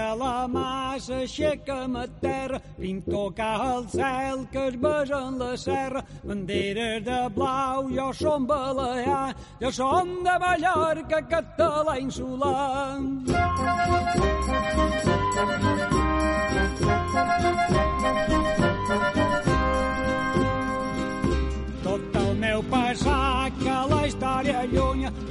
[0.00, 6.02] A la mà s'aixeca a terra, fins tocar el cel que es en la serra.
[6.24, 12.96] Banderes de blau, jo som balear, jo som de Mallorca, català insular.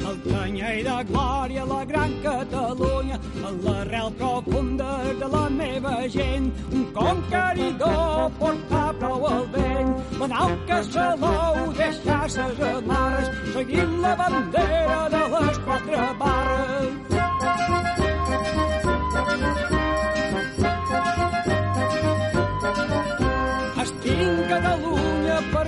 [0.10, 6.86] El canyell de glòria, la gran Catalunya, en l'arrel profunda de la meva gent, un
[6.98, 15.02] conqueridor portar prou al vent, la nau que salou deixar ses amarres, seguint la bandera
[15.16, 16.96] de les quatre barres.
[23.82, 25.01] Estic Catalunya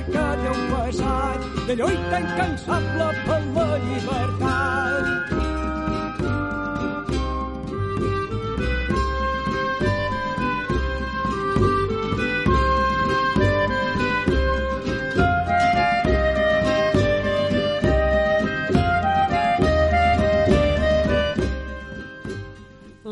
[0.08, 5.33] perquè té un passat de lluita incansable per la llibertat.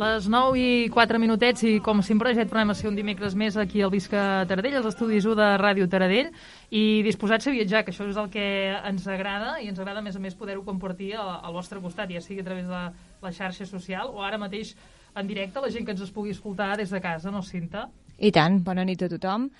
[0.02, 3.36] Les 9 i 4 minutets i com sempre ja et tornem a ser un dimecres
[3.38, 6.32] més aquí al Visca Taradell, als estudis 1 de Ràdio Taradell
[6.74, 8.46] i disposats a viatjar, que això és el que
[8.90, 12.24] ens agrada i ens agrada a més a més poder-ho compartir al, vostre costat, ja
[12.26, 12.80] sigui a través de
[13.22, 14.74] la xarxa social o ara mateix
[15.14, 17.86] en directe, la gent que ens es pugui escoltar des de casa, no, Cinta?
[18.18, 19.52] I tant, bona nit a tothom.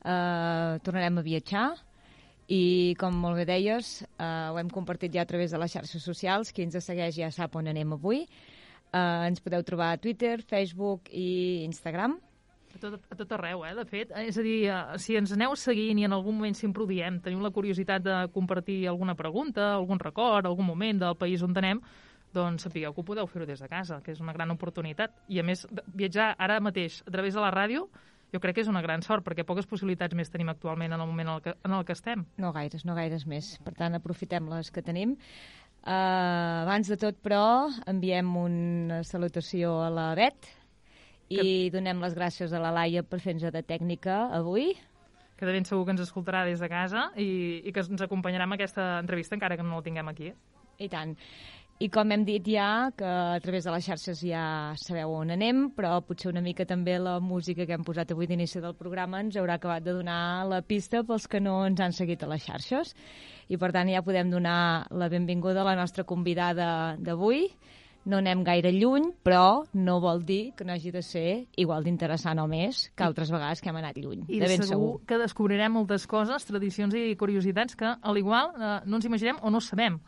[0.00, 1.66] Uh, tornarem a viatjar
[2.46, 6.06] i, com molt bé deies, uh, ho hem compartit ja a través de les xarxes
[6.06, 6.54] socials.
[6.54, 8.22] Qui ens segueix ja sap on anem avui.
[8.90, 12.16] Uh, ens podeu trobar a Twitter, Facebook i Instagram.
[12.74, 14.10] A tot, a tot arreu, eh, de fet.
[14.18, 17.20] És a dir, uh, si ens aneu seguint i en algun moment sempre ho diem,
[17.22, 21.82] teniu la curiositat de compartir alguna pregunta, algun record, algun moment del país on anem,
[22.34, 25.14] doncs sapigueu que ho podeu fer-ho des de casa, que és una gran oportunitat.
[25.28, 27.86] I a més, viatjar ara mateix a través de la ràdio
[28.32, 31.08] jo crec que és una gran sort, perquè poques possibilitats més tenim actualment en el
[31.08, 32.22] moment en el que, en el que estem.
[32.38, 33.56] No gaires, no gaires més.
[33.64, 35.16] Per tant, aprofitem les que tenim.
[35.80, 40.50] Uh, abans de tot, però, enviem una salutació a la Bet
[41.30, 41.46] i que...
[41.72, 44.74] donem les gràcies a la Laia per fer-nos de tècnica avui.
[45.40, 48.44] Que de ben segur que ens escoltarà des de casa i, i que ens acompanyarà
[48.44, 50.34] en aquesta entrevista, encara que no la tinguem aquí.
[50.80, 51.14] I tant.
[51.80, 54.42] I com hem dit ja, que a través de les xarxes ja
[54.76, 58.60] sabeu on anem, però potser una mica també la música que hem posat avui d'inici
[58.60, 62.20] del programa ens haurà acabat de donar la pista pels que no ens han seguit
[62.20, 62.92] a les xarxes.
[63.48, 66.68] I per tant ja podem donar la benvinguda a la nostra convidada
[67.00, 67.46] d'avui.
[68.04, 72.44] No anem gaire lluny, però no vol dir que no hagi de ser igual d'interessant
[72.44, 74.26] o més que altres vegades que hem anat lluny.
[74.28, 78.52] I de ben segur, segur que descobrirem moltes coses, tradicions i curiositats que, al igual,
[78.52, 80.02] eh, no ens imaginem o no sabem.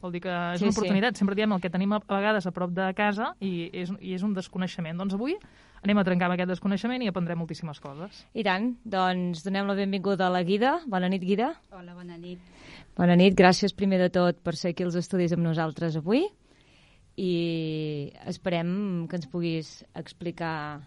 [0.00, 0.78] Vol dir que és Sí, una sí.
[0.78, 1.16] oportunitat.
[1.18, 4.22] Sempre diem el que tenim a vegades a prop de casa i és, i és
[4.22, 4.96] un desconeixement.
[4.98, 5.34] Doncs avui
[5.82, 8.24] anem a trencar amb aquest desconeixement i aprendrem moltíssimes coses.
[8.34, 10.80] I tant, doncs donem la benvinguda a la Guida.
[10.86, 11.52] Bona nit, Guida.
[11.70, 12.38] Hola, bona nit.
[12.96, 16.24] Bona nit, gràcies primer de tot per ser aquí als estudis amb nosaltres avui
[17.18, 20.80] i esperem que ens puguis explicar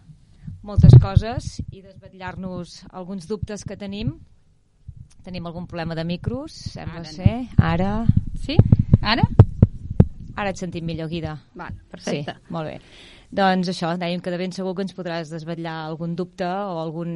[0.62, 4.14] moltes coses i desvetllar-nos alguns dubtes que tenim.
[5.22, 7.34] Tenim algun problema de micros, sembla Ara ser.
[7.58, 7.92] Ara...
[8.42, 8.56] Sí?
[9.02, 9.24] Ara?
[10.38, 11.34] Ara et sentim millor, Guida.
[11.58, 12.36] Val, perfecte.
[12.38, 12.78] Sí, molt bé.
[13.32, 17.12] Doncs això, dèiem que de ben segur que ens podràs desvetllar algun dubte o algun,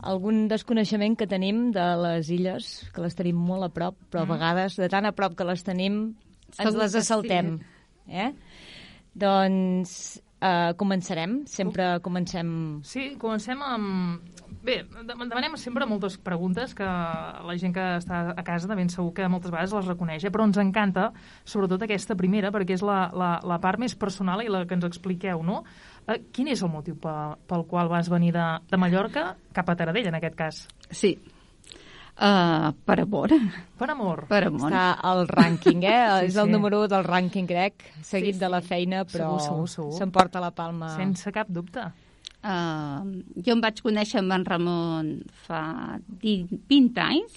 [0.00, 4.30] algun desconeixement que tenim de les illes, que les tenim molt a prop, però a
[4.30, 6.02] vegades, de tan a prop que les tenim,
[6.58, 6.78] ens Mm.
[6.78, 7.54] Les assaltem.
[8.08, 8.32] Eh?
[9.14, 12.82] Doncs eh, començarem, sempre comencem...
[12.84, 14.20] Sí, comencem amb...
[14.62, 18.88] Bé, de- demanem sempre moltes preguntes que la gent que està a casa de ben
[18.88, 20.30] segur que moltes vegades les reconeix, eh?
[20.30, 21.08] però ens encanta
[21.42, 24.86] sobretot aquesta primera perquè és la, la, la part més personal i la que ens
[24.86, 25.64] expliqueu, no?
[26.06, 29.74] Eh, quin és el motiu pel, pel qual vas venir de, de Mallorca cap a
[29.74, 30.62] Taradell, en aquest cas?
[30.90, 31.16] Sí.
[32.12, 33.32] Uh, per amor.
[33.80, 34.26] Per amor.
[34.28, 34.68] Per amor.
[34.68, 36.00] Està al rànquing, eh?
[36.20, 36.52] Sí, és el sí.
[36.52, 38.68] número 1 del rànquing grec, seguit Sí, de la sí.
[38.68, 40.92] feina, però s'emporta la palma.
[40.94, 41.86] Sense cap dubte.
[42.42, 45.10] Uh, jo em vaig conèixer amb en Ramon
[45.46, 45.60] fa
[46.02, 47.36] di- 20 anys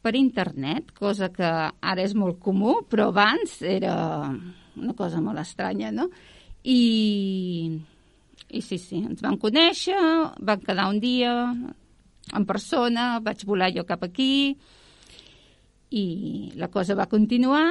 [0.00, 3.92] per internet, cosa que ara és molt comú, però abans era
[4.80, 6.08] una cosa molt estranya, no?
[6.64, 6.80] I,
[8.48, 10.00] i sí, sí, ens vam conèixer,
[10.40, 14.56] vam quedar un dia en persona, vaig volar jo cap aquí
[15.90, 16.04] i
[16.56, 17.66] la cosa va continuar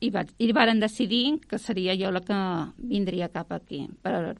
[0.00, 2.38] i, vaig, i varen decidir que seria jo la que
[2.76, 3.86] vindria cap aquí.
[4.02, 4.36] Per,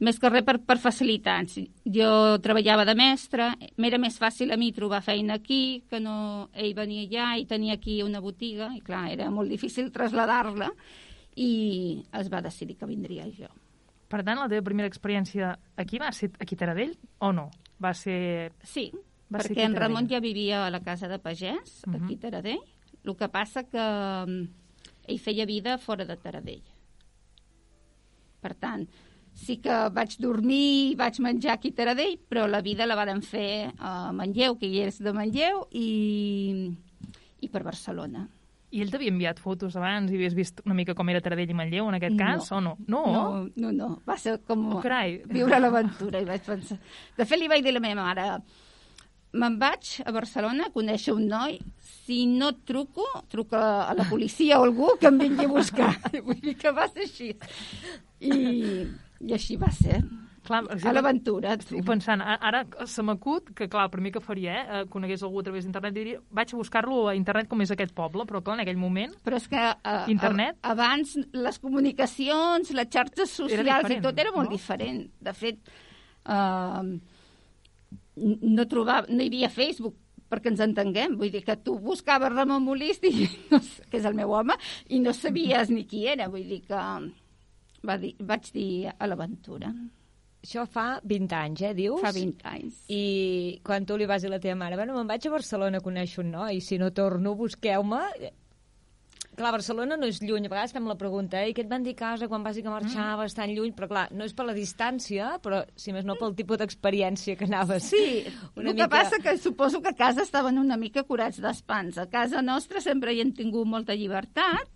[0.00, 1.56] més que res per, per facilitats.
[1.84, 3.48] Jo treballava de mestre,
[3.82, 7.74] m'era més fàcil a mi trobar feina aquí, que no ell venia allà i tenia
[7.74, 10.70] aquí una botiga, i clar, era molt difícil traslladar-la,
[11.36, 11.50] i
[12.18, 13.50] es va decidir que vindria jo.
[14.08, 17.50] Per tant, la teva primera experiència aquí va ser aquí a Taradell o no?
[17.82, 18.52] Va ser...
[18.64, 18.88] Sí,
[19.28, 21.98] Va ser perquè en aquí a Ramon ja vivia a la casa de pagès, Mhm.
[22.04, 22.62] aquí a Taradell.
[23.04, 24.48] El que passa que mm,
[25.08, 26.62] ell feia vida fora de Taradell.
[28.40, 28.86] Per tant,
[29.38, 33.22] sí que vaig dormir i vaig menjar aquí a Taradell, però la vida la varen
[33.22, 36.72] fer a Manlleu, que ell és de Manlleu, i,
[37.40, 38.26] i per Barcelona.
[38.68, 41.56] I ell t'havia enviat fotos abans i havies vist una mica com era Taradell i
[41.56, 42.24] Manlleu en aquest No.
[42.26, 42.74] cas, o no?
[42.86, 43.02] No?
[43.14, 43.22] No,
[43.56, 43.88] no, no.
[44.04, 45.22] Va ser com Oh, carai.
[45.24, 46.20] viure l'aventura.
[46.20, 46.76] I vaig pensar...
[47.16, 48.28] De fet, li vaig dir a la meva mare
[49.38, 54.06] me'n vaig a Barcelona a conèixer un noi, si no et truco, truca a la
[54.08, 55.90] policia o algú que em vingui a buscar.
[56.26, 57.34] Vull dir que va ser així.
[58.24, 58.32] I,
[59.20, 60.02] i així va ser.
[60.48, 61.56] Clar, A l'aventura.
[61.58, 61.66] tu.
[61.66, 65.42] Estic pensant, ara se m'acut que, clar, el primer que faria, eh, eh, conegués algú
[65.42, 68.56] a través d'internet, diria, vaig a buscar-lo a internet com és aquest poble, però clar,
[68.56, 69.12] en aquell moment...
[69.26, 70.56] Però és que a, Internet?
[70.62, 74.56] A, abans les comunicacions, les xarxes socials i tot era molt no?
[74.56, 75.04] diferent.
[75.20, 75.60] De fet,
[76.24, 76.82] uh,
[78.16, 79.98] no, trobava, no hi havia Facebook
[80.28, 84.08] perquè ens entenguem, vull dir que tu buscaves Ramon Molist, i, no sé, que és
[84.08, 84.56] el meu home,
[84.92, 86.82] i no sabies ni qui era, vull dir que
[87.88, 89.72] va dir, vaig dir a l'aventura,
[90.38, 92.00] Això fa 20 anys, eh, dius?
[92.00, 92.76] fa 20 anys.
[92.94, 95.80] I quan tu li vas dir a la teva mare, bueno, me'n vaig a Barcelona
[95.80, 98.04] a conèixer un noi, si no torno, busqueu-me...
[99.38, 101.84] Clar, Barcelona no és lluny, a vegades fem la pregunta, eh, i què et van
[101.86, 103.70] dir casa quan vas dir que marxaves tan lluny?
[103.76, 107.46] Però clar, no és per la distància, però si més no pel tipus d'experiència que
[107.46, 107.86] anaves.
[107.92, 108.24] Sí,
[108.56, 111.98] Una el que mica- passa que suposo que a casa estaven una mica curats d'espans.
[112.02, 114.66] A casa nostra sempre hi hem tingut molta llibertat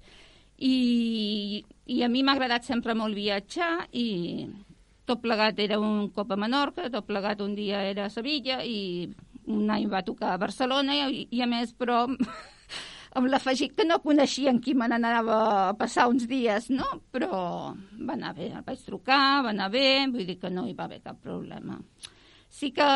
[0.62, 4.47] i, i a mi m'ha agradat sempre molt viatjar i
[5.09, 9.11] tot plegat era un cop a Menorca, tot plegat un dia era a Sevilla i
[9.50, 12.05] un any va tocar a Barcelona i, i a més, però
[13.19, 16.87] amb l'afegit que no coneixien qui me n'anava a passar uns dies, no?
[17.12, 17.32] Però
[17.75, 20.87] va anar bé, el vaig trucar, va anar bé, vull dir que no hi va
[20.87, 21.81] haver cap problema.
[22.53, 22.88] Sí que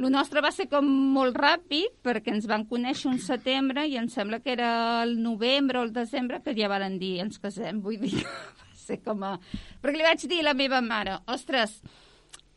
[0.00, 4.08] el nostre va ser com molt ràpid perquè ens van conèixer un setembre i em
[4.08, 4.70] sembla que era
[5.02, 9.00] el novembre o el desembre que ja varen dir ens casem, vull dir va ser
[9.04, 9.34] com a...
[9.82, 11.82] Perquè li vaig dir a la meva mare, ostres,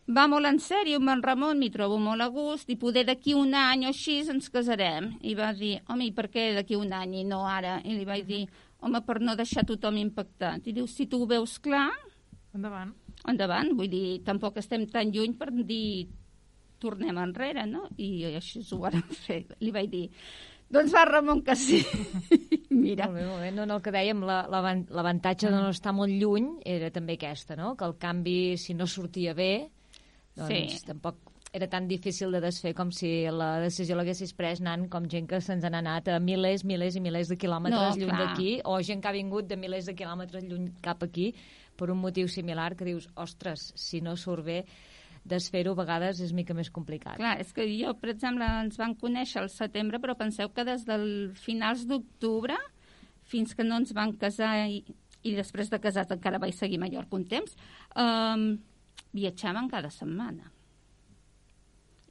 [0.07, 3.35] va molt en sèrio amb en Ramon, m'hi trobo molt a gust, i poder d'aquí
[3.39, 5.13] un any o així ens casarem.
[5.23, 7.77] I va dir, home, i per què d'aquí un any i no ara?
[7.83, 8.41] I li vaig dir,
[8.83, 10.67] home, per no deixar tothom impactat.
[10.67, 11.89] I diu, si tu ho veus clar,
[12.53, 12.91] Endavant.
[13.27, 16.09] endavant, vull dir, tampoc estem tan lluny per dir
[16.83, 17.87] tornem enrere, no?
[17.97, 19.45] I així ho vàrem fer.
[19.63, 20.05] Li vaig dir,
[20.73, 21.79] doncs va, Ramon, que sí.
[22.73, 23.51] Mira, Molt bé, molt bé.
[23.55, 27.15] No, no, el que dèiem, la- l'avan- l'avantatge de no estar molt lluny era també
[27.19, 27.75] aquesta, no?
[27.77, 29.69] Que el canvi, si no sortia bé,
[30.35, 30.85] doncs Sí.
[30.87, 31.19] tampoc
[31.53, 35.37] era tan difícil de desfer com si la decisió l'haguessis pres anant com gent que
[35.45, 39.03] se'ns han anat a milers, milers i milers de quilòmetres No, lluny d'aquí, o gent
[39.03, 41.27] que ha vingut de milers de quilòmetres lluny cap aquí
[41.77, 44.63] per un motiu similar que dius, ostres, si no surt bé,
[45.23, 47.17] desfer-ho a vegades és mica més complicat.
[47.17, 50.83] clar, és que jo, per exemple, ens van conèixer al setembre, però penseu que des
[50.85, 52.57] del finals d'octubre
[53.23, 54.83] fins que no ens van casar i,
[55.23, 57.55] i després de casats encara vaig seguir a Mallorca un temps,
[57.95, 58.57] um,
[59.15, 60.51] viatjaven cada setmana.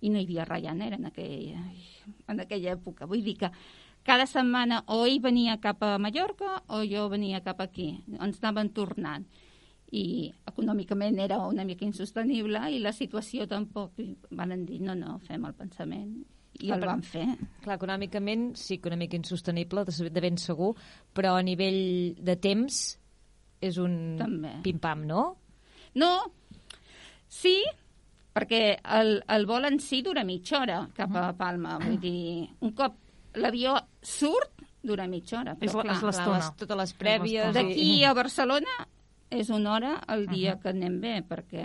[0.03, 1.62] I no hi havia Ryanair en aquella,
[2.32, 3.06] en aquella època.
[3.06, 3.53] Vull dir que
[4.03, 7.93] cada setmana o ell venia cap a Mallorca o jo venia cap aquí.
[8.19, 9.29] Ens anaven tornant.
[9.93, 13.99] I econòmicament era una mica insostenible i la situació tampoc.
[14.33, 16.14] Van dir, no, no, fem el pensament.
[16.62, 17.26] I Clar, el per- van fer.
[17.64, 20.75] Clar, econòmicament sí que una mica insostenible, de, ben segur,
[21.12, 22.81] però a nivell de temps
[23.61, 24.19] és un
[24.64, 25.26] pim-pam, no?
[25.95, 26.11] No,
[27.28, 27.59] sí,
[28.33, 31.76] perquè el, el vol en si dura mitja hora cap a Palma.
[31.83, 32.97] Vull dir, un cop
[33.37, 35.57] l'avió surt, dura mitja hora.
[35.61, 36.38] És Però és clar, l'estona.
[36.38, 37.52] les, totes les prèvies...
[37.55, 38.81] D'aquí a Barcelona
[39.33, 41.65] és una hora el dia que anem bé, perquè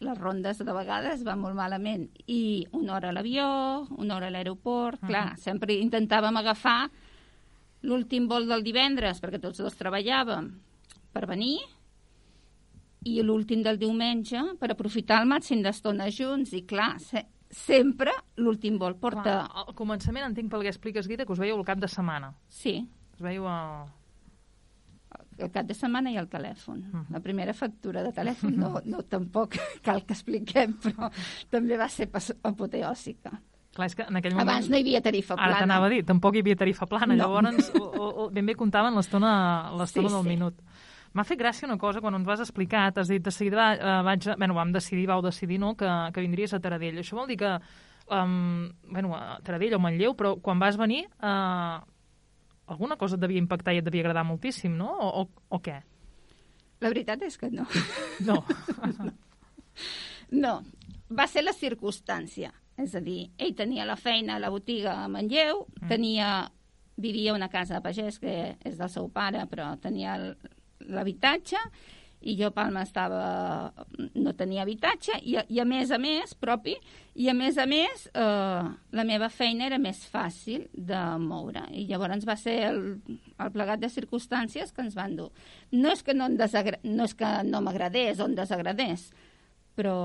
[0.00, 2.06] les rondes de vegades van molt malament.
[2.30, 3.46] I una hora a l'avió,
[3.98, 5.02] una hora a l'aeroport...
[5.06, 6.78] Clar, sempre intentàvem agafar
[7.88, 10.48] l'últim vol del divendres, perquè tots dos treballàvem,
[11.12, 11.58] per venir,
[13.08, 16.52] i l'últim del diumenge per aprofitar el màxim d'estona junts.
[16.56, 19.42] I clar, se sempre l'últim vol porta...
[19.42, 22.34] Clar, al començament entenc pel que expliques, Guita, que us veieu el cap de setmana.
[22.48, 22.78] Sí,
[23.20, 23.84] Us veieu a...
[23.84, 23.99] el
[25.48, 26.82] cap de setmana i el telèfon.
[26.92, 27.06] Mhm.
[27.10, 31.08] La primera factura de telèfon no, no tampoc cal que expliquem, però
[31.48, 32.10] també va ser
[32.42, 33.32] apoteòsica.
[33.72, 34.48] Clar, és que en aquell moment...
[34.50, 35.60] Abans no hi havia tarifa Ara plana.
[35.60, 37.22] t'anava a dir, tampoc hi havia tarifa plana, No.
[37.22, 40.28] llavors o, o, o, ben bé comptaven l'estona l'estona Sí, del sí.
[40.28, 40.58] minut.
[41.14, 44.02] M'ha fet gràcia una cosa, quan ens vas explicar, t'has dit, de seguida va, eh,
[44.06, 46.98] vaig, a- bueno, vam decidir, vau decidir, no?, que, que vindries a Taradell.
[46.98, 47.50] Això vol dir que,
[48.10, 51.78] um, bueno, a Taradell o Manlleu, però quan vas venir, eh,
[52.70, 55.78] alguna cosa et devia impactar i et devia agradar moltíssim, no?, o, o, o què?
[56.80, 57.66] La veritat és que no.
[58.28, 58.40] No.
[60.30, 60.52] No,
[61.10, 62.52] va ser la circumstància.
[62.80, 65.88] És a dir, ell tenia la feina a la botiga a Manlleu, mm.
[65.90, 66.28] tenia,
[67.00, 68.34] vivia a una casa de pagès que
[68.64, 70.36] és del seu pare, però tenia el-
[70.88, 71.58] l'habitatge,
[72.20, 73.20] i jo a Palma estava,
[74.14, 76.74] no tenia habitatge, i, i a més a més, propi,
[77.16, 81.64] i a més a més, eh, la meva feina era més fàcil de moure.
[81.72, 82.82] I llavors va ser el,
[83.40, 85.30] el plegat de circumstàncies que ens van dur.
[85.72, 89.08] No és que no, no, és que no m'agradés o em desagradés,
[89.78, 89.96] però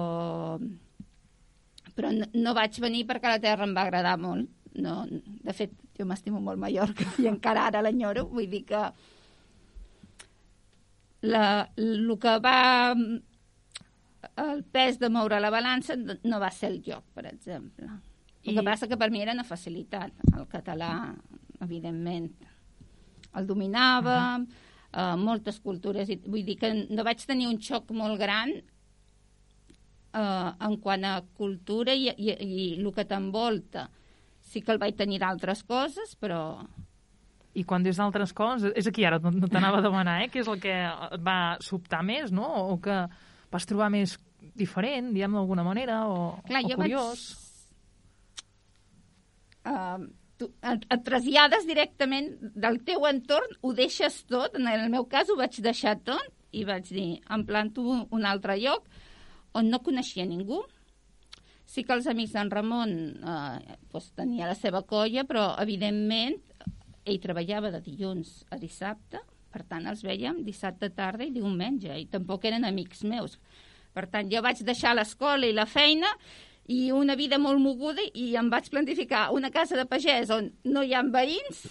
[1.95, 4.51] però no, no vaig venir perquè la terra em va agradar molt.
[4.75, 8.25] No, de fet, jo m'estimo molt Mallorca i encara ara l'enyoro.
[8.31, 8.81] Vull dir que
[11.25, 12.59] la, el que va
[14.35, 17.87] el pes de moure la balança no va ser el joc, per exemple.
[18.43, 20.11] El I- que passa que per mi era una facilitat.
[20.33, 21.15] El català,
[21.61, 22.29] evidentment,
[23.35, 24.47] el dominava, uh -huh.
[24.93, 26.09] uh, moltes cultures.
[26.09, 28.49] I, vull dir que no vaig tenir un xoc molt gran
[30.13, 33.89] uh, en quant a cultura i, i, i el que t'envolta.
[34.41, 36.67] Sí que el vaig tenir d'altres coses, però
[37.55, 40.29] I quan dius d'altres coses, és aquí ara, no t'anava a demanar, eh?
[40.31, 42.49] Què és el que et va sobtar més, no?
[42.73, 42.97] O que
[43.53, 44.17] vas trobar més
[44.59, 47.25] diferent, diguem d'alguna manera, o, Clar, o jo curiós?
[49.65, 50.03] uh,
[50.37, 55.31] tu, et, et trasllades directament del teu entorn, ho deixes tot, en el meu cas
[55.31, 58.87] ho vaig deixar tot, i vaig dir, em planto un altre lloc
[59.55, 60.61] on no coneixia ningú.
[61.65, 66.37] Sí que els amics d'en Ramon eh, doncs tenia la seva colla, però evidentment
[67.05, 69.21] ell treballava de dilluns a dissabte,
[69.53, 73.37] per tant els veiem dissabte tarda i diumenge, i tampoc eren amics meus.
[73.95, 76.09] Per tant, jo vaig deixar l'escola i la feina
[76.67, 80.83] i una vida molt moguda i em vaig planificar una casa de pagès on no
[80.83, 81.67] hi ha veïns,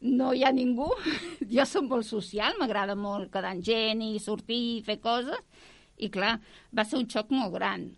[0.00, 0.88] no hi ha ningú.
[1.54, 5.38] Jo som molt social, m'agrada molt quedar amb gent i sortir i fer coses.
[6.00, 6.38] I clar,
[6.72, 7.90] va ser un xoc molt gran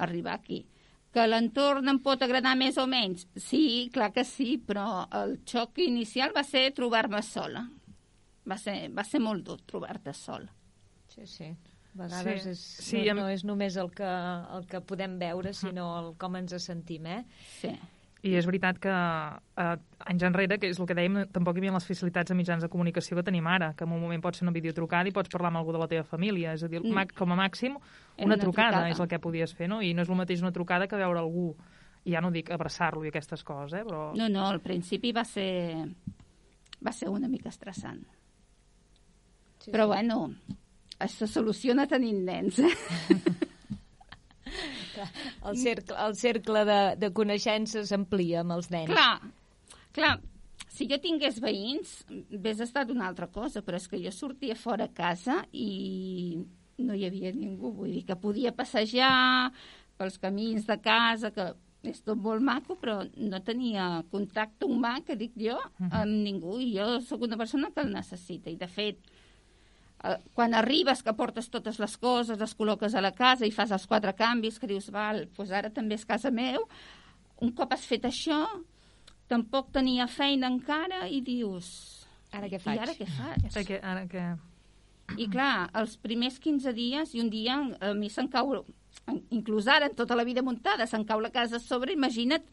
[0.00, 0.64] arribar aquí.
[1.10, 3.26] Que l'entorn em pot agradar més o menys?
[3.34, 7.64] Sí, clar que sí, però el xoc inicial va ser trobar-me sola.
[8.46, 10.52] Va ser, va ser molt dur trobar-te sola.
[11.10, 11.50] Sí, sí.
[11.98, 14.10] A vegades Sí, és, sí, no, no és només el que,
[14.54, 17.24] el que podem veure, sinó el com ens sentim, eh?
[17.58, 17.72] Sí.
[18.22, 19.76] I és veritat que eh,
[20.12, 22.68] anys enrere, que és el que dèiem, tampoc hi havia les facilitats de mitjans de
[22.68, 25.48] comunicació que tenim ara, que en un moment pot ser una videotrucada i pots parlar
[25.48, 26.52] amb algú de la teva família.
[26.52, 27.14] És a dir, Mm.
[27.16, 27.76] com a màxim,
[28.18, 28.90] una, una trucada, trucada.
[28.90, 29.80] és el que podies fer, no?
[29.80, 31.56] I no és el mateix una trucada que veure algú.
[32.04, 33.84] I ja no dic abraçar-lo i aquestes coses, eh?
[33.84, 34.12] Però...
[34.16, 35.86] No, no, al principi va ser,
[36.86, 38.04] va ser una mica estressant.
[39.60, 39.88] Sí, Però sí.
[39.94, 40.30] bueno,
[40.98, 42.60] això se soluciona tenint nens.
[45.48, 48.90] El cercle, el cercle de, de coneixences s'amplia amb els nens.
[48.92, 49.20] clar,
[49.96, 50.14] clar,
[50.70, 54.86] si jo tingués veïns, hagués estat una altra cosa, però és que jo sortia fora
[54.88, 56.38] a casa i
[56.80, 57.72] no hi havia ningú.
[57.76, 59.50] Vull dir que podia passejar
[60.00, 61.50] pels camins de casa, que
[61.90, 65.56] és tot molt maco, però no tenia contacte humà, que dic jo,
[65.88, 66.58] amb ningú.
[66.60, 68.52] I jo sóc una persona que el necessita.
[68.52, 69.12] I, de fet,
[70.34, 73.86] quan arribes que portes totes les coses, les col·loques a la casa i fas els
[73.88, 76.64] quatre canvis, que dius, val, doncs ara també és casa meu,
[77.44, 78.40] un cop has fet això,
[79.28, 82.06] tampoc tenia feina encara i dius...
[82.32, 82.80] Ara què I faig?
[82.84, 83.50] ara què faig?
[83.50, 84.24] Ara que, ara que...
[85.18, 88.60] I clar, els primers 15 dies i un dia a mi se'n cau,
[89.34, 92.46] inclús ara, en tota la vida muntada, se'n cau la casa a sobre, imagina't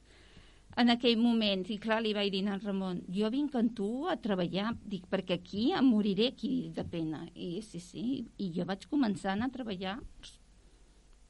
[0.77, 1.65] en aquell moment.
[1.73, 5.39] I clar, li vaig dir al Ramon, jo vinc amb tu a treballar, dic, perquè
[5.39, 7.23] aquí em moriré aquí de pena.
[7.33, 8.05] I sí, sí,
[8.37, 9.97] i jo vaig començar a a treballar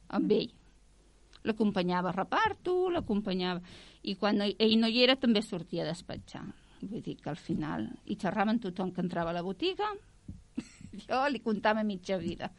[0.09, 0.51] amb ell.
[1.47, 3.61] L'acompanyava a reparto, l'acompanyava...
[4.07, 6.43] I quan ell no hi era, també sortia a despatxar.
[6.81, 7.87] Vull dir que al final...
[8.05, 9.89] I xerrava amb tothom que entrava a la botiga,
[11.05, 12.51] jo li contava mitja vida.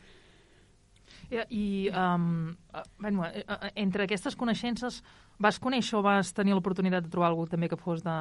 [1.30, 2.56] I, um,
[2.98, 5.02] bueno, eh, eh, entre aquestes coneixences,
[5.38, 8.14] vas conèixer o vas tenir l'oportunitat de trobar algú també que fos de,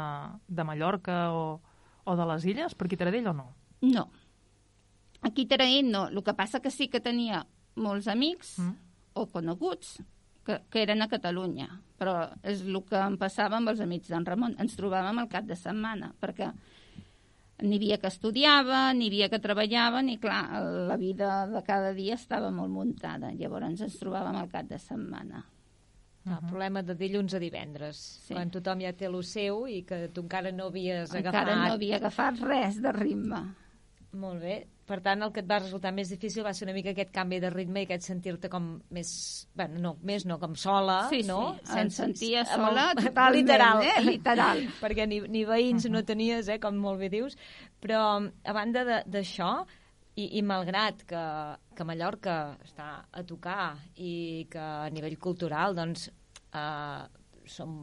[0.48, 1.62] de Mallorca o,
[2.04, 3.48] o de les Illes, per aquí Taradell o no?
[3.82, 4.10] No.
[5.22, 6.08] Aquí a Taraent no.
[6.12, 7.46] El que passa que sí que tenia
[7.76, 8.76] molts amics Mm.
[9.14, 9.98] o coneguts
[10.46, 11.68] que, que eren a Catalunya.
[11.98, 14.54] Però és el que em passava amb els amics d'en Ramon.
[14.62, 16.52] Ens trobàvem al cap de setmana, perquè
[17.64, 22.16] n'hi havia que estudiava, n'hi havia que treballaven i, clar, la vida de cada dia
[22.16, 23.32] estava molt muntada.
[23.34, 25.44] Llavors ens trobàvem al cap de setmana.
[26.28, 27.98] El problema de dilluns a divendres,
[28.28, 28.34] Sí.
[28.34, 31.68] quan tothom ja té el seu i que tu encara no havies Encara agafat.
[31.70, 33.40] no havia agafat res de ritme.
[34.12, 34.68] Molt bé.
[34.88, 37.42] Per tant, el que et va resultar més difícil va ser una mica aquest canvi
[37.44, 39.10] de ritme i aquest sentir-te com més...
[39.54, 41.58] Bueno, no, més no, com sola, Sí, no?
[41.64, 43.98] sí, em sentia sola el- totalment, literal, eh?
[44.14, 44.62] Literal.
[44.80, 47.36] Perquè ni, ni veïns no tenies, eh, com molt bé dius.
[47.84, 49.52] Però, a banda d'això,
[50.18, 51.24] I, i malgrat que,
[51.78, 56.08] que Mallorca està a tocar i que a nivell cultural doncs,
[56.58, 57.04] eh,
[57.46, 57.76] som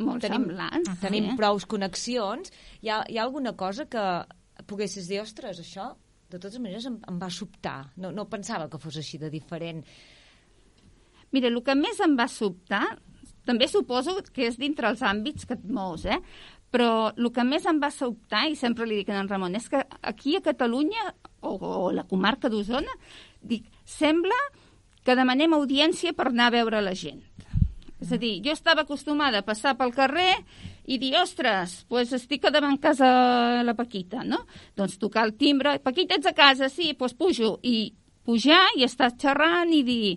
[0.00, 0.94] Molt tenim, semblants.
[1.02, 1.34] tenim sí.
[1.36, 2.48] prous connexions,
[2.80, 4.06] hi ha, hi ha alguna cosa que
[4.70, 5.90] poguessis dir, ostres, això
[6.30, 7.90] de totes maneres em, em va sobtar.
[8.00, 9.82] No, no pensava que fos així de diferent.
[11.34, 12.84] Mira, el que més em va sobtar,
[13.46, 16.20] també suposo que és dintre els àmbits que et mous, eh?
[16.70, 19.66] però el que més em va sobtar, i sempre li dic a en Ramon, és
[19.70, 21.08] que aquí a Catalunya,
[21.42, 22.94] o, o la comarca d'Osona,
[23.42, 24.38] dic, sembla
[25.02, 27.24] que demanem audiència per anar a veure la gent.
[28.00, 30.38] És a dir, jo estava acostumada a passar pel carrer
[30.90, 34.42] i dir, ostres, pues estic davant casa la Paquita, no?
[34.76, 36.68] Doncs tocar el timbre, Paquita, ets a casa?
[36.68, 37.52] Sí, doncs pujo.
[37.62, 37.92] I
[38.26, 40.16] pujar i estar xerrant i dir,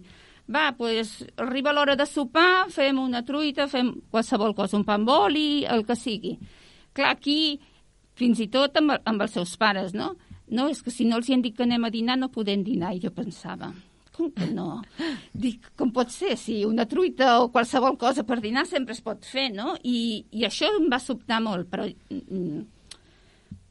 [0.49, 5.13] va, pues arriba l'hora de sopar, fem una truita, fem qualsevol cosa, un pa amb
[5.13, 6.39] oli, el que sigui.
[6.93, 7.59] Clar, aquí,
[8.17, 10.15] fins i tot amb, amb els seus pares, no?
[10.49, 12.65] No, és que si no els hi han dit que anem a dinar, no podem
[12.65, 12.93] dinar.
[12.93, 13.71] I jo pensava,
[14.13, 14.81] com que no?
[15.33, 16.35] Dic, com pot ser?
[16.37, 19.73] Si una truita o qualsevol cosa per dinar sempre es pot fer, no?
[19.83, 21.87] I, i això em va sobtar molt, però...
[21.89, 22.61] mm,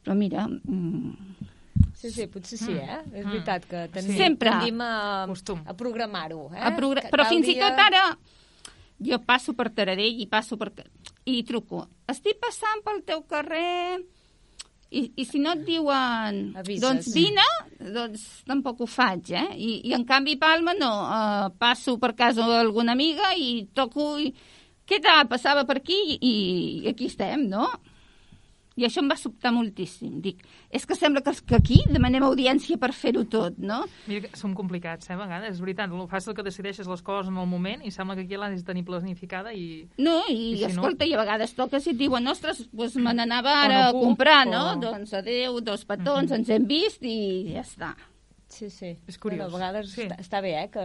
[0.03, 1.13] Però mira, mm,
[1.95, 2.97] Sí, sí, potser sí, eh?
[3.15, 4.49] És veritat que tenim, Sempre.
[4.51, 5.61] tendim a, Costum.
[5.65, 6.49] a programar-ho.
[6.51, 6.59] Eh?
[6.59, 7.05] a progra...
[7.05, 8.01] Que però fins i dia- tot ara
[8.99, 10.73] jo passo per Taradell i passo per...
[11.31, 11.85] i truco.
[12.11, 14.01] Estic passant pel teu carrer
[14.93, 16.83] i, i si no et diuen Avises.
[16.83, 17.45] doncs vine,
[17.95, 19.47] doncs tampoc ho faig, eh?
[19.57, 24.33] I, i en canvi Palma no, uh, passo per casa d'alguna amiga i toco i...
[24.83, 25.29] Què tal?
[25.31, 26.31] Passava per aquí i,
[26.83, 27.69] i aquí estem, no?
[28.75, 30.15] I això em va sobtar moltíssim.
[30.23, 30.39] Dic,
[30.73, 33.83] és que sembla que, que aquí demanem audiència per fer-ho tot, no?
[34.07, 35.51] Mira que som complicats, eh, a vegades.
[35.53, 38.35] És veritat, el fàcil que decideixes les coses en el moment i sembla que aquí
[38.35, 39.87] l'has de tenir planificada i...
[40.01, 40.69] No, i, I si no?
[40.81, 43.91] escolta, i a vegades toques i et diuen, ostres, doncs me n'anava ara no a
[43.93, 44.63] puc, comprar, o- no?
[44.81, 47.93] Doncs adeu, dos petons, ens hem vist i ja està.
[48.49, 48.95] Sí, sí.
[49.07, 49.51] És curiós.
[49.51, 50.01] Bueno, a vegades Sí.
[50.07, 50.83] està, està bé, eh, que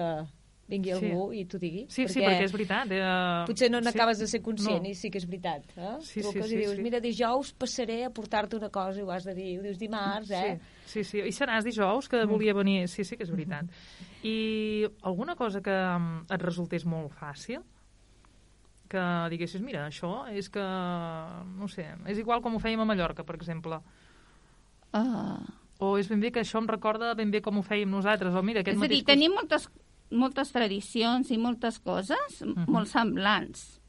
[0.68, 1.06] vingui Sí.
[1.10, 1.87] algú i t'ho digui.
[1.88, 2.90] Sí, sí, perquè és veritat.
[2.92, 3.84] Eh, Potser no sí.
[3.86, 4.88] n'acabes de ser conscient No.
[4.90, 5.64] i sí que és veritat.
[5.76, 5.95] Eh?
[6.00, 6.82] Sí, sí, Truques sí, i dius, sí.
[6.82, 9.58] mira, dijous passaré a portar-te una cosa i ho has de dir.
[9.58, 10.58] Ho dius dimarts, eh?
[10.84, 11.19] Sí, sí, sí.
[11.25, 12.86] I seràs dijous que volia venir...
[12.88, 13.64] Sí, sí que és veritat.
[14.23, 17.62] I alguna cosa que mm, et resultés molt fàcil?
[18.88, 20.60] Que diguessis, mira, això és que...
[20.60, 23.80] No sé, és igual com ho fèiem a Mallorca, per exemple.
[24.93, 25.40] Uh,
[25.80, 28.34] O és ben bé que això em recorda ben bé com ho fèiem nosaltres.
[28.34, 29.06] O mira, aquest és a dir, mateix...
[29.06, 29.69] tenim moltes,
[30.10, 32.66] moltes tradicions i moltes coses Mhm.
[32.68, 33.80] molt semblants.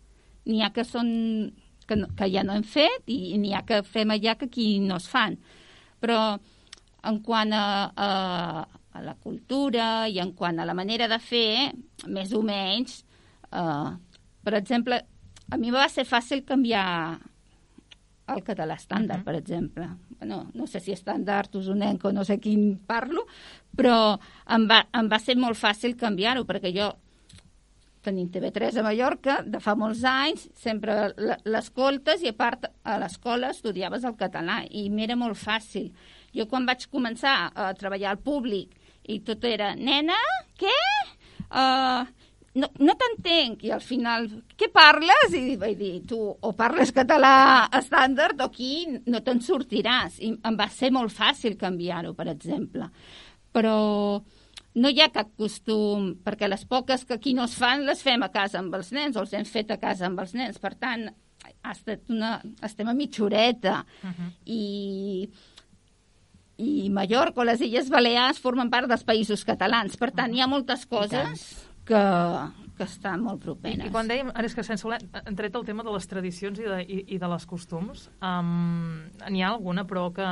[0.45, 1.53] N'hi ha que són
[1.87, 4.79] que, no, que ja no hem fet i n'hi ha que fem allà que aquí
[4.79, 5.37] no es fan.
[6.01, 6.39] Però
[7.03, 11.73] en quant a, a, a la cultura i en quant a la manera de fer,
[12.07, 13.03] més o menys,
[13.51, 13.89] eh,
[14.43, 15.01] per exemple,
[15.51, 17.19] a mi va ser fàcil canviar
[18.35, 19.25] el català estàndard, Mhm.
[19.25, 19.87] per exemple.
[20.19, 23.25] Bueno, no sé si estàndard, usonenc o no sé quin parlo,
[23.75, 26.93] però em va, em va ser molt fàcil canviar-ho, perquè jo
[28.01, 31.13] tenim TV3 a Mallorca de fa molts anys, sempre
[31.45, 35.91] l'escoltes i a part a l'escola estudiaves el català i m'era molt fàcil.
[36.33, 38.69] Jo quan vaig començar a treballar al públic
[39.09, 40.15] i tot era, nena,
[40.57, 40.71] què?
[41.49, 42.05] Uh,
[42.55, 43.63] no, no t'entenc.
[43.67, 45.35] I al final, què parles?
[45.37, 50.19] I vaig dir, tu o parles català estàndard o aquí no te'n sortiràs.
[50.23, 52.89] I em va ser molt fàcil canviar-ho, per exemple.
[53.53, 53.77] Però
[54.79, 58.23] no hi ha cap costum, perquè les poques que aquí no es fan les fem
[58.23, 60.59] a casa amb els nens o els hem fet a casa amb els nens.
[60.61, 62.37] Per tant, ha estat una...
[62.65, 63.85] estem a mitja horeta.
[64.03, 64.29] Uh -huh.
[64.45, 65.29] I,
[66.57, 69.97] i Mallorca o les Illes Balears formen part dels països catalans.
[69.97, 72.03] Per tant, hi ha moltes coses que,
[72.77, 73.87] que estan molt I, properes.
[73.87, 75.01] I quan dèiem, ara és que sense voler,
[75.37, 79.43] tret el tema de les tradicions i de, i, i de les costums, um, n'hi
[79.43, 80.29] ha alguna però que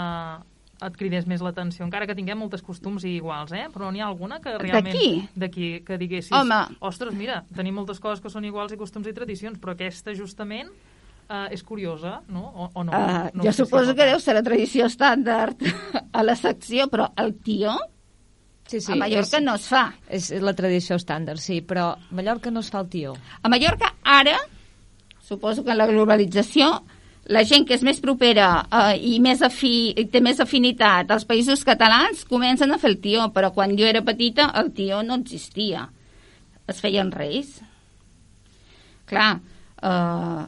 [0.78, 3.66] et cridés més l'atenció, encara que tinguem moltes costums i iguals, eh?
[3.74, 4.94] Però n'hi ha alguna que realment...
[4.94, 5.10] D'aquí?
[5.34, 6.36] D'aquí, que diguessis...
[6.38, 6.60] Home.
[6.86, 10.70] Ostres, mira, tenim moltes coses que són iguals i costums i tradicions, però aquesta justament
[10.70, 12.46] uh, és curiosa, no?
[12.54, 12.94] O, o no?
[12.94, 15.66] Uh, no jo suposo que deu ser la tradició estàndard
[16.18, 17.74] a la secció, però el tió
[18.68, 19.86] Sí, a Mallorca és, no es fa.
[20.12, 23.16] és la tradició estàndard, sí, però a Mallorca no es fa el tió.
[23.42, 24.36] A Mallorca, ara,
[25.24, 26.70] suposo que en la globalització,
[27.32, 31.28] la gent que és més propera eh, i més afi, i té més afinitat als
[31.28, 35.20] països catalans comencen a fer el tió, però quan jo era petita el tió no
[35.22, 35.88] existia.
[36.68, 37.62] Es feien reis.
[39.08, 39.30] Clar,
[39.80, 40.44] eh,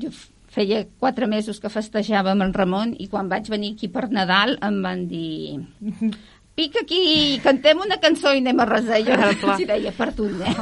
[0.00, 0.12] jo
[0.54, 4.54] feia quatre mesos que festejava amb el Ramon i quan vaig venir aquí per Nadal
[4.62, 5.58] em van dir
[6.54, 9.00] pica aquí, cantem una cançó i anem a resar.
[9.06, 9.56] Jo Ah, clar.
[9.58, 10.52] els deia, perdona,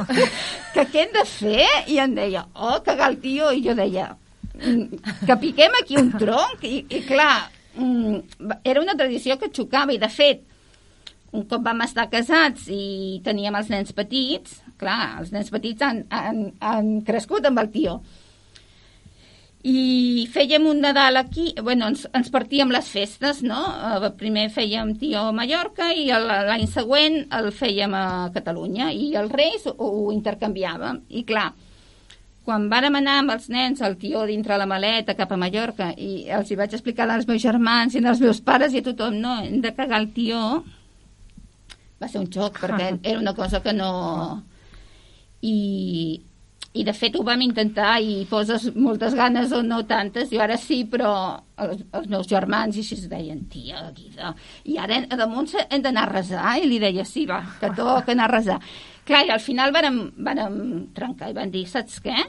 [0.73, 1.67] que què hem de fer?
[1.87, 3.51] I em deia, oh, cagar el tio.
[3.51, 4.15] I jo deia,
[4.55, 6.63] "Mm, que piquem aquí un tronc.
[6.63, 8.17] I, i clar, mm,
[8.63, 10.41] era una tradició que xocava i, de fet,
[11.33, 16.03] un cop vam estar casats i teníem els nens petits, clar, els nens petits han,
[16.09, 18.01] han, han crescut amb el tio,
[19.63, 23.61] i fèiem un Nadal aquí, bueno, ens, ens partíem les festes, no?
[24.03, 29.31] Eh, primer fèiem tio a Mallorca i l'any següent el fèiem a Catalunya i els
[29.31, 30.99] Reis ho, ho intercanviàvem.
[31.15, 31.53] I clar,
[32.43, 36.27] quan vàrem anar amb els nens, el tio dintre la maleta cap a Mallorca i
[36.27, 39.37] els hi vaig explicar als meus germans i als meus pares i a tothom, no,
[39.45, 40.41] hem de cagar el tio,
[42.03, 44.43] va ser un xoc perquè era una cosa que no...
[45.43, 46.19] I,
[46.73, 50.57] i de fet ho vam intentar i poses moltes ganes o no tantes, jo ara
[50.57, 51.11] sí, però
[51.61, 54.33] els, els meus germans i així es deien, tia, Guida,
[54.65, 58.15] i ara a damunt hem d'anar a resar, i li deia, sí, va, que toca
[58.15, 58.59] anar a resar.
[59.05, 60.59] Clar, i al final vàrem, vàrem
[60.97, 62.25] trencar i van dir, saps què?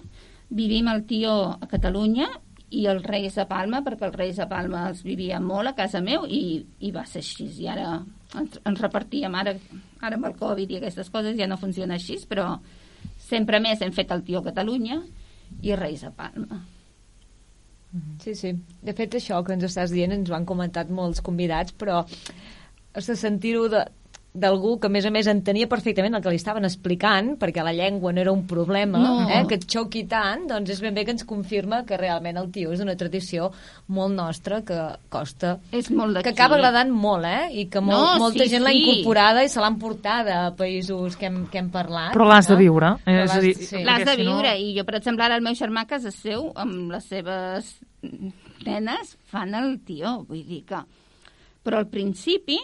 [0.55, 2.29] Vivim el tio a Catalunya
[2.75, 6.05] i els Reis a Palma, perquè els Reis a Palma els vivia molt a casa
[6.05, 7.97] meu i, i va ser així, i ara
[8.37, 9.55] ens, ens repartíem, ara,
[10.03, 12.59] ara amb el Covid i aquestes coses ja no funciona així, però
[13.25, 15.01] Sempre més hem fet el Tio Catalunya
[15.65, 16.61] i Reis a Palma.
[18.23, 18.51] Sí, sí.
[18.83, 22.03] De fet, això que ens estàs dient ens ho han comentat molts convidats, però
[22.95, 23.85] has de sentir-ho de,
[24.35, 27.73] d'algú que, a més a més, entenia perfectament el que li estaven explicant, perquè la
[27.75, 29.29] llengua no era un problema, no.
[29.31, 32.51] eh, que et xoqui tant, doncs és ben bé que ens confirma que realment el
[32.55, 33.53] tio és una tradició
[33.95, 34.81] molt nostra, que
[35.13, 35.55] costa...
[35.71, 37.47] És molt Que acaba agradant molt, eh?
[37.63, 38.67] I que molt, no, molta sí, gent sí.
[38.67, 42.11] l'ha incorporada i se l'ha emportada a països que hem, que hem parlat.
[42.19, 42.57] Però l'has no?
[42.57, 42.95] de viure.
[43.07, 43.19] Eh?
[43.23, 43.87] És a dir, sí.
[43.87, 44.59] L'has de viure, no...
[44.59, 47.77] i jo, per exemple, ara el meu germà a casa seu, amb les seves
[48.67, 50.83] nenes, fan el tio, vull dir que...
[51.65, 52.59] Però al principi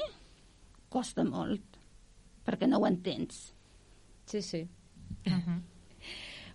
[0.90, 1.80] costa molt,
[2.44, 3.50] perquè no ho entens.
[4.26, 4.66] Sí, sí.
[5.26, 5.60] Uh -huh.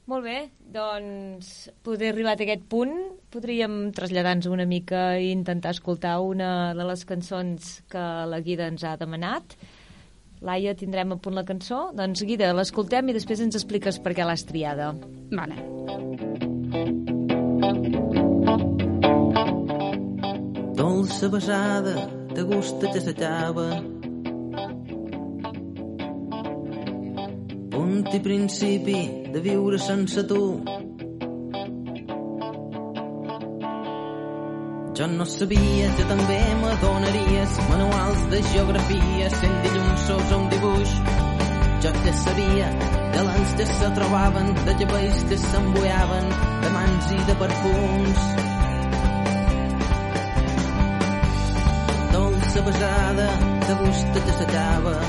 [0.05, 2.93] Molt bé, doncs, poder arribat a aquest punt,
[3.33, 8.83] podríem traslladar-nos una mica i intentar escoltar una de les cançons que la Guida ens
[8.83, 9.55] ha demanat.
[10.45, 11.89] Laia, tindrem a punt la cançó?
[11.97, 14.91] Doncs, Guida, l'escoltem i després ens expliques per què l'has triada.
[15.33, 15.57] Vale.
[20.77, 23.71] Dolça besada, de gust que s'acaba
[27.95, 28.99] punt i principi
[29.31, 30.39] de viure sense tu.
[34.97, 40.95] Jo no sabia que també m'adonaries manuals de geografia sent dilluns sols un dibuix.
[41.85, 42.69] Jo que sabia
[43.13, 46.27] que l'ans que se trobaven de llavells que s'embuiaven
[46.63, 48.25] de mans i de perfums.
[52.17, 53.29] Dolça besada
[53.69, 54.99] de gust que s'acaba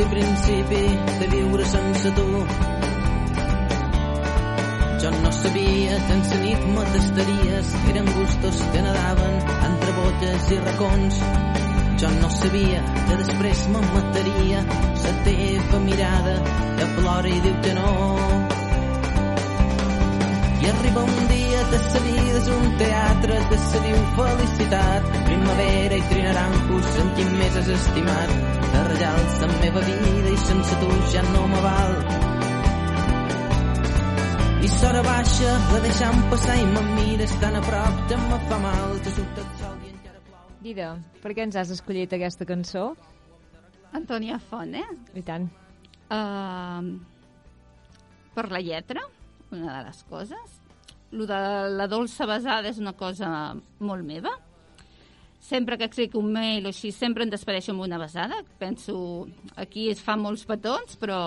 [0.00, 0.82] i principi
[1.20, 2.26] de viure sense tu.
[5.02, 9.34] Jo no sabia que en sa nit m'atestaries, eren gustos que nadaven
[9.68, 11.18] entre botes i racons.
[12.00, 14.62] Jo no sabia que després me mataria
[15.02, 16.36] la teva mirada
[16.78, 17.92] que plora i diu que no.
[20.62, 26.00] I arriba un dia que sa vida és un teatre que se diu felicitat, primavera
[26.00, 30.88] i trinaranjos en quin més has estimat de rellals la meva vida i sense tu
[31.12, 31.94] ja no me val.
[34.60, 38.58] I s'hora baixa, la deixant passar i me'n mires tan a prop que me fa
[38.64, 40.50] mal, que surt el sol i encara plou.
[40.66, 40.90] Dida,
[41.22, 42.90] per què ens has escollit aquesta cançó?
[43.96, 44.86] Antònia Font, eh?
[45.16, 45.48] I tant.
[46.10, 46.98] Uh,
[48.36, 49.06] per la lletra,
[49.50, 50.60] una de les coses.
[51.10, 51.40] Lo de
[51.74, 53.30] la dolça besada és una cosa
[53.82, 54.36] molt meva
[55.40, 58.42] sempre que escric un mail o així, sempre em despedeixo amb una besada.
[58.60, 59.26] Penso,
[59.56, 61.20] aquí es fan molts petons, però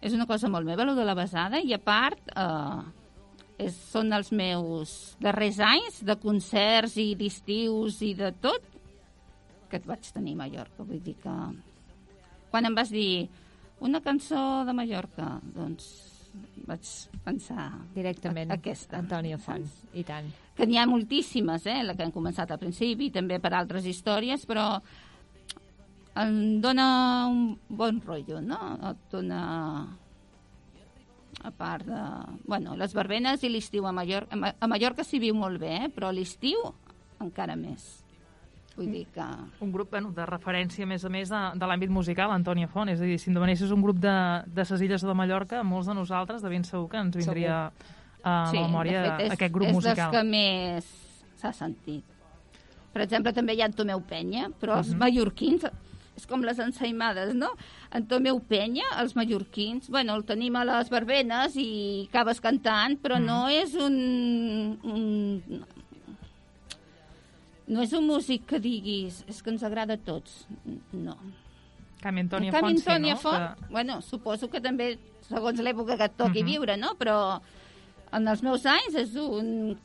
[0.00, 2.82] és una cosa molt meva, de la besada, i a part, eh,
[3.66, 8.64] és, són els meus darrers anys de concerts i d'estius i de tot
[9.68, 10.86] que et vaig tenir a Mallorca.
[10.86, 11.34] Vull dir que
[12.48, 13.28] quan em vas dir
[13.84, 16.07] una cançó de Mallorca, doncs
[16.68, 16.88] vaig
[17.24, 19.00] pensar directament aquesta.
[19.00, 20.28] Antònia Font, i tant.
[20.56, 24.44] Que n'hi ha moltíssimes, eh, la que hem començat al principi, també per altres històries,
[24.46, 24.68] però
[26.18, 26.88] em dona
[27.30, 28.58] un bon rotllo, no?
[28.90, 29.40] Et dona
[31.44, 32.02] a part de...
[32.44, 34.54] Bueno, les verbenes i l'estiu a Mallorca.
[34.58, 35.90] A Mallorca s'hi viu molt bé, eh?
[35.94, 36.64] però l'estiu
[37.22, 37.86] encara més.
[38.78, 39.24] Vull dir que...
[39.64, 42.90] Un grup bueno, de referència, a més a més, de, de l'àmbit musical, Antònia Font.
[42.92, 44.14] És a dir, si en demanessis un grup de,
[44.54, 47.64] de ses illes de Mallorca, molts de nosaltres, de ben segur que ens vindria
[48.22, 49.96] a sí, memòria fet, és, aquest grup és musical.
[49.96, 52.16] És dels que més s'ha sentit.
[52.94, 54.96] Per exemple, també hi ha Tomeu Penya, però els uh mhm.
[54.96, 55.04] -huh.
[55.06, 55.68] mallorquins...
[56.18, 57.52] és com les ensaïmades, no?
[57.94, 63.20] En Tomeu Penya, els mallorquins, bueno, el tenim a les verbenes i acabes cantant, però
[63.20, 63.24] mm.
[63.24, 65.62] no és un, un...
[67.68, 70.46] No és un músic que diguis, és que ens agrada a tots.
[70.92, 71.16] No.
[72.00, 73.20] Cami Antònia Cami Font, sí, Antònia no?
[73.20, 76.46] Font, Que- bueno, suposo que també, segons l'època que et toqui Mhm.
[76.46, 76.94] viure, no?
[76.96, 77.40] Però
[78.12, 79.76] en els meus anys és un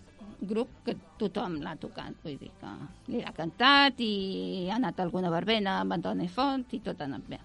[0.41, 2.67] grup que tothom l'ha tocat, vull dir que
[3.11, 7.05] li ha cantat i ha anat a alguna verbena amb Antoni Font i tot ha
[7.05, 7.39] anat bé.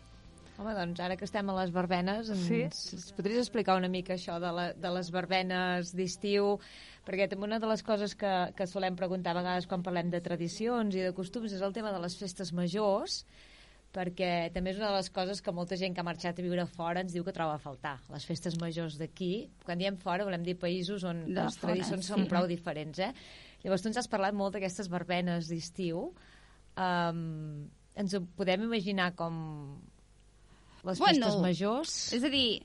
[0.59, 2.63] Home, doncs ara que estem a les verbenes, ens, Sí.
[2.63, 6.59] ens podries explicar una mica això de, la, de les verbenes d'estiu?
[7.09, 10.21] Perquè també una de les coses que, que solem preguntar a vegades quan parlem de
[10.21, 13.23] tradicions i de costums és el tema de les festes majors,
[13.97, 16.67] perquè també és una de les coses que molta gent que ha marxat a viure
[16.69, 17.95] fora ens diu que troba a faltar.
[18.13, 22.05] Les festes majors d'aquí, quan diem fora volem dir països on De les fora, tradicions
[22.05, 22.13] sí.
[22.13, 23.15] són prou diferents, eh?
[23.65, 26.11] Llavors tu ens has parlat molt d'aquestes verbenes d'estiu.
[26.77, 27.65] Um,
[27.99, 29.41] ens ho podem imaginar com
[30.85, 31.97] les Bueno, festes majors?
[32.15, 32.61] És a dir,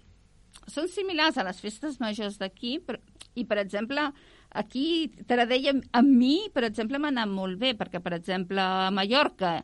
[0.70, 3.00] són similars a les festes majors d'aquí, però-
[3.34, 4.12] i, per exemple,
[4.54, 9.58] aquí, Taradell, amb mi, per exemple, m'ha anat molt bé, perquè, per exemple, a Mallorca,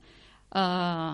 [0.56, 1.12] eh,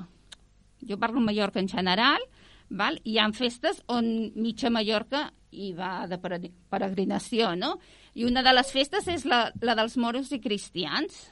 [0.88, 2.24] jo parlo Mallorca en general,
[2.70, 3.00] val?
[3.04, 7.76] hi ha festes on mitja Mallorca hi va de pere- peregrinació, no?
[8.16, 11.26] I una de les festes és la, la dels moros i cristians,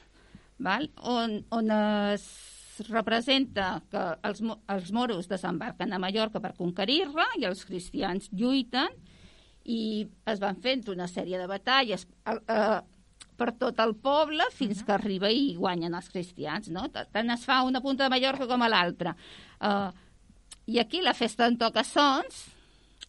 [0.58, 0.88] val?
[1.00, 2.26] On, on es
[2.88, 8.96] representa que els, els moros desembarquen a Mallorca per conquerir-la i els cristians lluiten
[9.64, 12.80] i es van fent una sèrie de batalles eh,
[13.36, 16.88] per tot el poble fins que arriba i guanyen els cristians, no?
[16.92, 19.16] Ta- Tant es fa una punta de Mallorca com a l'altra.
[19.60, 19.90] Uh,
[20.66, 22.44] I aquí la festa en toca sons,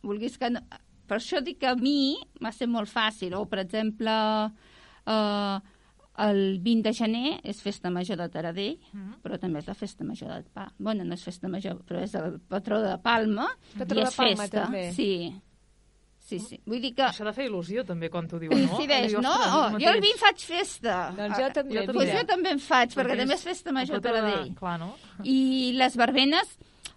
[0.02, 0.62] vulguis que no...
[1.06, 3.36] Per això dic que a mi m'ha set molt fàcil.
[3.38, 4.10] O, per exemple,
[5.06, 5.60] uh,
[6.26, 9.20] el 20 de gener és festa major de Taradell, Mhm.
[9.22, 10.74] però també és la festa major de Palma.
[10.80, 13.48] Bueno, no és festa major, però és el patró de Palma.
[13.78, 14.64] Patró i de és Palma, festa.
[14.64, 14.92] també.
[14.94, 15.34] Sí.
[16.26, 16.58] Sí, sí.
[16.66, 17.04] Vull dir que...
[17.06, 18.70] Això ha de fer il·lusió, també, quan t'ho diuen, no?
[18.74, 19.32] Coincideix, no?
[19.32, 20.06] Oh, jo el mateix.
[20.10, 20.96] 20 faig festa.
[21.20, 21.94] Doncs jo també, jo mira.
[22.00, 24.32] Pues jo també en faig, perquè Perquè també és festa major el de patró de-
[24.32, 24.56] Taradell.
[24.58, 24.96] Clar, no?
[25.24, 25.38] I
[25.78, 26.56] les verbenes,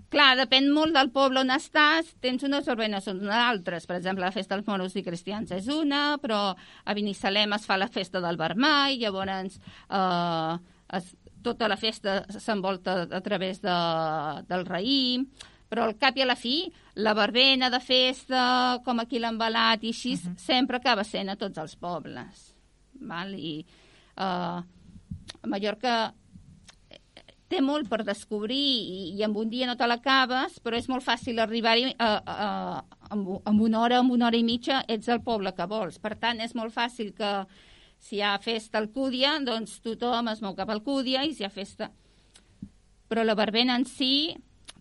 [0.09, 3.85] clar, depèn molt del poble on estàs, tens unes verbenes o unes altres.
[3.91, 7.77] Per exemple, la festa dels moros i cristians és una, però a Binissalem es fa
[7.77, 10.57] la festa del Vermall, llavors eh,
[10.97, 11.13] es,
[11.45, 13.77] tota la festa s'envolta a través de,
[14.49, 15.29] del raïm,
[15.69, 16.63] però al cap i a la fi,
[17.05, 20.37] la verbena de festa, com aquí l'embalat i així, uh -huh.
[20.37, 22.55] sempre acaba sent a tots els pobles.
[23.01, 23.35] Val?
[23.35, 23.65] I
[24.17, 24.63] eh,
[25.43, 26.13] a Mallorca
[27.49, 31.05] té molt per descobrir i, i en un dia no te l'acabes, però és molt
[31.05, 32.83] fàcil arribar-hi uh, uh,
[33.15, 35.99] amb, amb una hora, amb una hora i mitja, ets al poble que vols.
[35.99, 37.33] Per tant, és molt fàcil que
[37.99, 41.45] si hi ha festa al Cúdia, doncs tothom es mou cap al Cúdia i si
[41.45, 41.91] hi ha festa...
[43.09, 44.37] Però la verbena en si,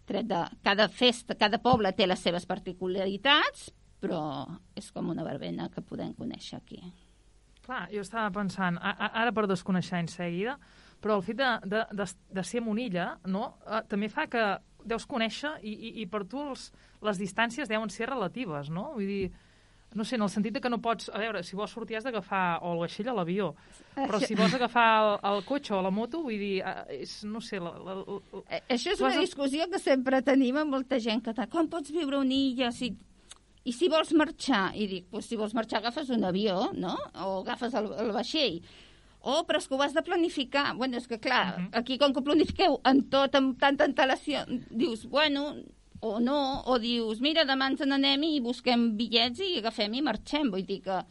[0.08, 3.68] tret de cada festa, cada poble té les seves particularitats,
[4.02, 4.22] però
[4.78, 6.82] és com una verbena que podem conèixer aquí.
[7.66, 10.56] Clar, jo estava pensant, a, a, ara per desconèixer en seguida,
[11.04, 12.06] però el fet de, de, de,
[12.40, 14.46] de ser en una illa no, eh, també fa que
[14.88, 16.70] deus conèixer i, i, i per tu els,
[17.04, 18.94] les distàncies deuen ser relatives, no?
[18.96, 19.26] Vull dir,
[19.96, 21.10] no sé, en el sentit de que no pots...
[21.14, 23.54] A veure, si vols sortir has d'agafar o el vaixell o l'avió,
[23.96, 27.40] però si vols agafar el, el cotxe o la moto, vull dir, eh, és, no
[27.42, 27.60] sé...
[27.64, 28.18] La, la, la,
[28.50, 31.48] Eh, Això és has una discussió que sempre tenim amb molta gent que tal.
[31.50, 32.92] Com pots viure una illa si...
[33.68, 34.70] I si vols marxar?
[34.80, 36.94] I dic, pues, si vols marxar agafes un avió, no?
[37.24, 38.62] O agafes el, el vaixell.
[39.28, 40.70] Oh, però és que ho has de planificar.
[40.78, 41.70] Bueno, és que clar, Mhm.
[41.74, 45.56] aquí com que ho planifiqueu en tot, amb tanta antelació, dius, bueno,
[46.02, 50.52] o no, o dius, mira, demà ens n'anem i busquem bitllets i agafem i marxem.
[50.54, 51.02] Vull dir que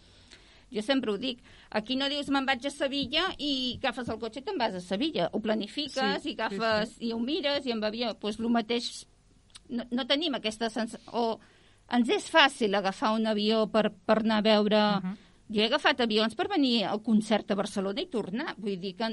[0.70, 4.42] jo sempre ho dic, aquí no dius me'n vaig a Sevilla i agafes el cotxe
[4.42, 5.28] i te'n vas a Sevilla.
[5.32, 8.12] Ho planifiques Sí, i agafes sí, i ho mires i amb avió.
[8.14, 8.90] Doncs pues, el mateix...
[9.68, 11.10] No, no tenim aquesta sensació...
[11.12, 14.82] O ens és fàcil agafar un avió per, per anar a veure...
[14.96, 15.06] Uh.
[15.06, 15.22] -huh.
[15.46, 18.56] Jo he agafat avions per venir al concert a Barcelona i tornar.
[18.58, 19.08] Vull dir que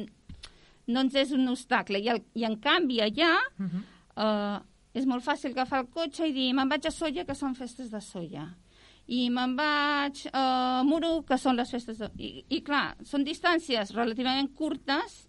[0.87, 1.99] no ens és un obstacle.
[1.99, 3.83] I, el, i en canvi, allà uh -huh.
[4.17, 4.59] eh,
[4.93, 7.89] és molt fàcil agafar el cotxe i dir me'n vaig a Solla, que són festes
[7.91, 8.47] de Solla.
[9.07, 12.07] I me'n vaig a Muro, que són les festes de...
[12.17, 15.23] I, I clar, són distàncies relativament curtes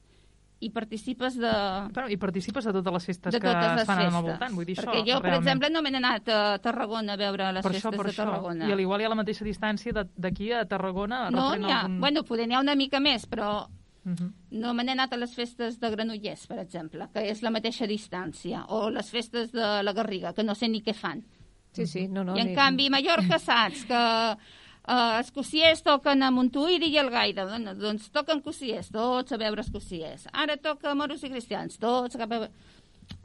[0.64, 1.50] i participes de,
[1.92, 4.14] Però, I participes de totes les festes de que totes es les fan festes.
[4.14, 5.03] al voltant, vull dir Perquè això.
[5.09, 5.42] jo, per realment.
[5.42, 8.12] exemple, no me n'he anat a Tarragona a veure les per festes això, per de
[8.14, 8.24] això.
[8.24, 8.68] Tarragona.
[8.68, 11.24] I a l'igual hi ha la mateixa distància de- d'aquí a Tarragona.
[11.35, 11.98] No, n'hi ha, algun...
[12.00, 13.66] bueno, poder n'hi ha una mica més, però
[14.05, 14.33] Uh -huh.
[14.51, 17.87] no me n'he anat a les festes de Granollers, per exemple, que és la mateixa
[17.87, 21.25] distància, o les festes de la Garriga, que no sé ni què fan.
[21.73, 22.37] Sí, sí, no, no.
[22.37, 24.37] I en ni- canvi, Mallorca saps que
[24.87, 27.47] els cossiers toquen a Montuïri i el Gaida.
[27.47, 30.27] Doncs, doncs toquen cossiers, tots a veure els cossiers.
[30.33, 32.49] Ara toca moros i cristians, tots cap a...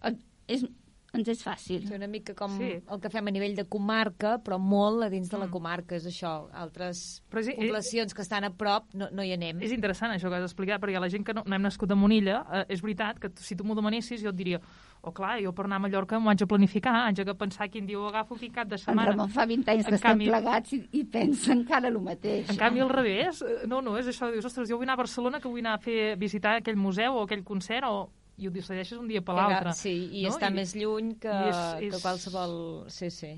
[0.03, 0.65] Et, és,
[1.13, 1.87] ens és fàcil.
[1.87, 2.81] Sí, una mica com Sí.
[2.87, 6.05] el que fem a nivell de comarca, però molt a dins de la comarca, és
[6.05, 6.49] això.
[6.53, 9.61] Altres Però és- poblacions que estan a prop no, no hi anem.
[9.61, 11.95] És interessant això que has explicat, perquè la gent que no, no hem nascut a
[11.95, 14.59] Monilla, eh, és veritat que tu- si tu m'ho demanessis jo et diria,
[15.01, 17.85] oh clar, jo per anar a Mallorca m'ho haig de planificar, haig de pensar quin
[17.87, 19.11] dia ho agafo, quin cap de En setmana.
[19.11, 22.49] Ramon fa 20 anys En que estem canvi- plegats i, i pensa encara el mateix.
[22.49, 24.97] En canvi, al revés, eh, no, no, és això, dius, ostres, jo vull anar a
[25.03, 28.51] Barcelona, que vull anar a fer, visitar aquell museu o aquell concert, o, i ho
[28.55, 29.73] decideixes un dia per l'altre.
[29.77, 30.31] Sí, i no?
[30.33, 32.57] està més lluny que, i és- que és- qualsevol...
[32.89, 33.33] Sí, sí.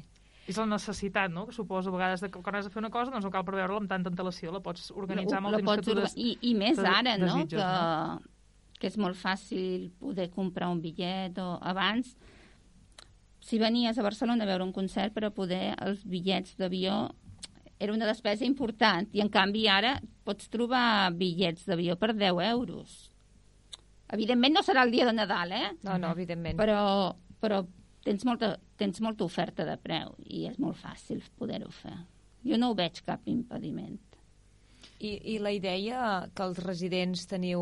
[0.49, 2.89] És la necessitat, no?, que suposa a vegades de que quan has de fer una
[2.93, 5.85] cosa doncs no cal preveure-la amb tanta antelació, la pots organitzar amb el temps pots
[5.85, 6.15] que tu des...
[6.17, 7.27] I, I més ara, no?
[7.29, 8.75] desitges, que, no?
[8.81, 12.15] que és molt fàcil poder comprar un bitllet o abans
[13.41, 17.11] si venies a Barcelona a veure un concert per a poder els bitllets d'avió
[17.81, 23.10] era una despesa important i en canvi ara pots trobar bitllets d'avió per 10 euros
[24.11, 25.67] evidentment no serà el dia de Nadal eh?
[25.87, 26.57] No, no, evidentment.
[26.59, 27.61] però, però
[28.05, 31.97] tens, molta, tens molta oferta de preu i és molt fàcil poder-ho fer
[32.47, 33.99] jo no ho veig cap impediment
[35.01, 37.61] I, I la idea que els residents teniu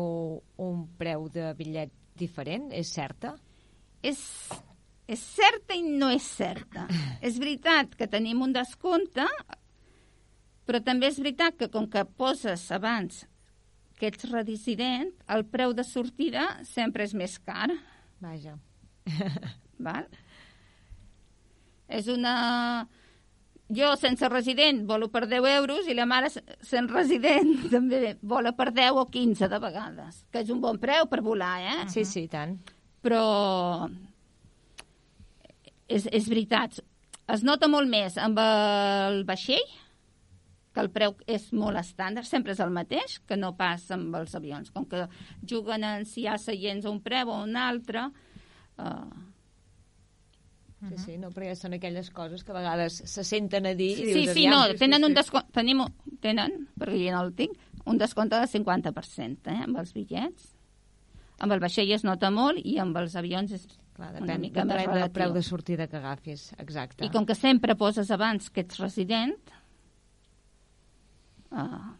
[0.60, 3.36] un preu de bitllet diferent és certa?
[4.02, 4.20] és,
[5.08, 6.86] és certa i no és certa.
[7.26, 9.26] és veritat que tenim un descompte,
[10.66, 13.24] però també és veritat que com que poses abans
[14.00, 17.68] que ets resident, el preu de sortida sempre és més car.
[18.24, 18.56] Vaja.
[19.86, 20.08] Val?
[21.90, 22.88] És una...
[23.70, 28.72] Jo, sense resident, volo per 10 euros i la mare, sent resident, també vola per
[28.74, 31.76] 10 o 15 de vegades, que és un bon preu per volar, eh?
[31.92, 32.56] Sí, sí, tant.
[33.00, 33.86] però
[35.86, 36.80] és, és veritat,
[37.30, 39.70] es nota molt més amb el vaixell,
[40.80, 44.34] que el preu és molt estàndard, sempre és el mateix, que no pas amb els
[44.38, 44.72] avions.
[44.72, 45.04] Com que
[45.44, 48.08] juguen en si hi ha seients a un preu o un altre,
[48.80, 49.26] eh,
[50.80, 54.06] Sí, sí, no, perquè són aquelles coses que a vegades se senten a dir i
[54.14, 55.82] Sí, dius, sí, no, tenen un descompte, tenim,
[56.24, 60.54] tenen, perquè jo no el tinc, un descompte del 50%, eh, amb els bitllets.
[61.44, 64.64] Amb el vaixell es nota molt i amb els avions és Clar, una depèn, mica
[64.64, 65.14] més depèn del relatiu.
[65.18, 67.04] preu de sortida que agafis, exacte.
[67.04, 69.36] I com que sempre poses abans que ets resident,
[71.52, 71.90] uh,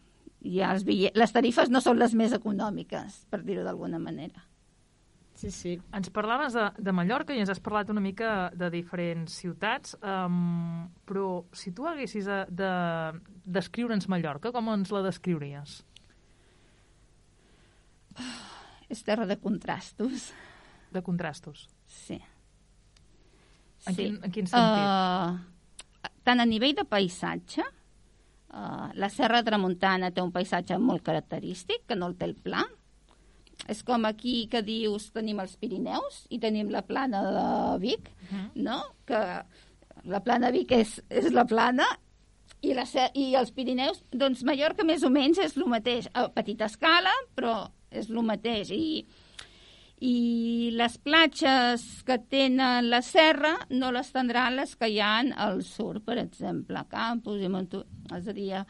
[0.41, 4.45] ja els bitllets, les tarifes no són les més econòmiques, per dir-ho d'alguna manera.
[5.41, 5.71] Sí, sí.
[5.95, 10.83] Ens parlaves de, de Mallorca i ens has parlat una mica de diferents ciutats, um,
[11.07, 12.71] però si tu haguessis de, de
[13.45, 15.79] descriure'ns Mallorca, com ens la descriuries?
[18.91, 20.31] És terra de contrastos,
[20.91, 21.69] De contrastos.
[21.87, 22.19] sí.
[23.87, 24.03] En, Sí.
[24.03, 24.83] quin, en quin sentit?
[24.85, 27.63] Uh, tant a nivell de paisatge,
[28.53, 32.63] uh, la Serra Tramuntana té un paisatge molt característic, que no el té el pla.
[33.69, 38.47] És com aquí que dius tenim els Pirineus i tenim la plana de Vic, Mhm.
[38.63, 38.79] no?
[39.05, 39.19] Que
[40.05, 41.85] la plana de Vic és, és la plana
[42.61, 46.65] i, la, i els Pirineus, doncs Mallorca més o menys és el mateix, a petita
[46.65, 48.71] escala, però és el mateix.
[48.71, 49.05] I,
[50.01, 55.61] i les platges que tenen la serra no les tindran les que hi ha al
[55.63, 57.83] sud, per exemple, a Campos i Montu...
[58.17, 58.63] És a dir,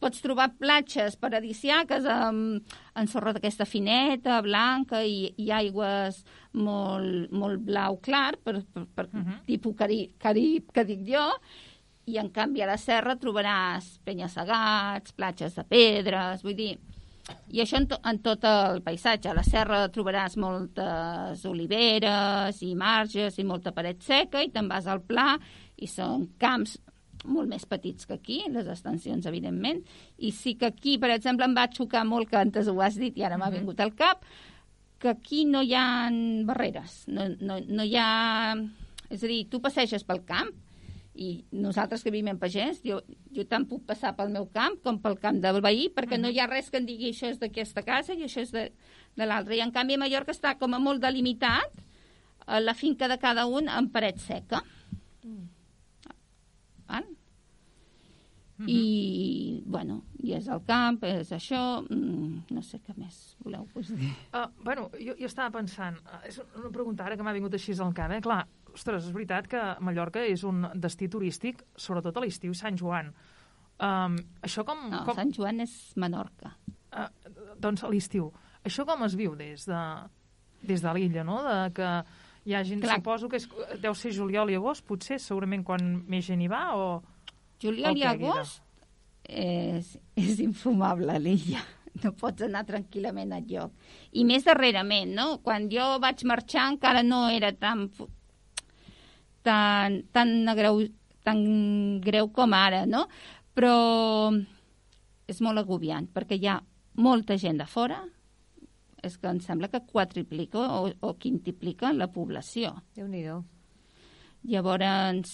[0.00, 6.22] pots trobar platges paradisiaques amb, amb sorra d'aquesta fineta, blanca, i, i aigües
[6.56, 9.26] molt, molt blau clar, per, per, per uh Mhm.
[9.28, 9.44] -huh.
[9.46, 11.28] tipus Carib, Carib, que dic jo,
[12.06, 16.78] i en canvi a la serra trobaràs penya-segats, platges de pedres, vull dir,
[17.50, 19.30] i això en, to, en tot el paisatge.
[19.30, 24.86] A la serra trobaràs moltes oliveres i marges i molta paret seca i te'n vas
[24.86, 25.34] al pla
[25.78, 26.76] i són camps
[27.28, 29.80] molt més petits que aquí, les extensions, evidentment.
[30.18, 33.16] I sí que aquí, per exemple, em va xocar molt, que antes ho has dit
[33.18, 33.58] i ara m'ha Mhm.
[33.58, 34.22] vingut al cap,
[34.98, 36.08] que aquí no hi ha
[36.44, 38.54] barreres, no, no, no hi ha...
[39.10, 40.50] És a dir, tu passeges pel camp
[41.18, 43.00] i nosaltres que vivim en pagès, jo,
[43.34, 46.38] jo tant puc passar pel meu camp com pel camp del veí, perquè no hi
[46.38, 48.64] ha res que em digui això és d'aquesta casa i això és de,
[49.18, 49.56] de l'altra.
[49.56, 53.48] I en canvi a Mallorca està com a molt delimitat eh, la finca de cada
[53.50, 54.62] un en paret seca.
[56.88, 57.08] Val?
[58.66, 63.84] I, bueno, i és el camp, és això, mm, no sé què més voleu que
[63.84, 64.10] us digui.
[64.34, 67.76] Uh, bueno, jo, jo estava pensant, uh, és una pregunta ara que m'ha vingut així
[67.78, 68.18] al cap, eh?
[68.24, 68.40] Clar,
[68.78, 73.10] ostres, és veritat que Mallorca és un destí turístic, sobretot a l'estiu, Sant Joan.
[73.78, 74.88] Um, això com...
[74.90, 76.54] No, com Sant Joan és Menorca.
[76.94, 77.10] uh,
[77.60, 78.30] doncs a l'estiu.
[78.66, 79.82] Això com es viu des de,
[80.66, 81.42] des de l'illa, no?
[81.46, 81.90] De que
[82.48, 82.98] hi ha gent, Clar.
[82.98, 83.46] suposo que és,
[83.82, 86.88] deu ser juliol i agost, potser, segurament quan més gent hi va, o...
[87.62, 88.62] Juliol O i agost
[89.28, 91.64] és, és infumable a l'illa.
[91.98, 93.72] No pots anar tranquil·lament al lloc.
[94.14, 95.40] I més darrerament, no?
[95.42, 97.88] Quan jo vaig marxar encara no era tan...
[99.46, 100.82] tan, tan, greu,
[101.26, 101.42] tan
[102.04, 103.06] greu com ara, no?
[103.54, 103.74] Però
[105.28, 106.58] és molt agobiant, perquè hi ha
[106.98, 108.00] molta gent de fora,
[109.04, 112.74] és que em sembla que quadriplica o, o quintiplica la població.
[112.96, 113.24] déu nhi
[114.48, 115.30] Llavors,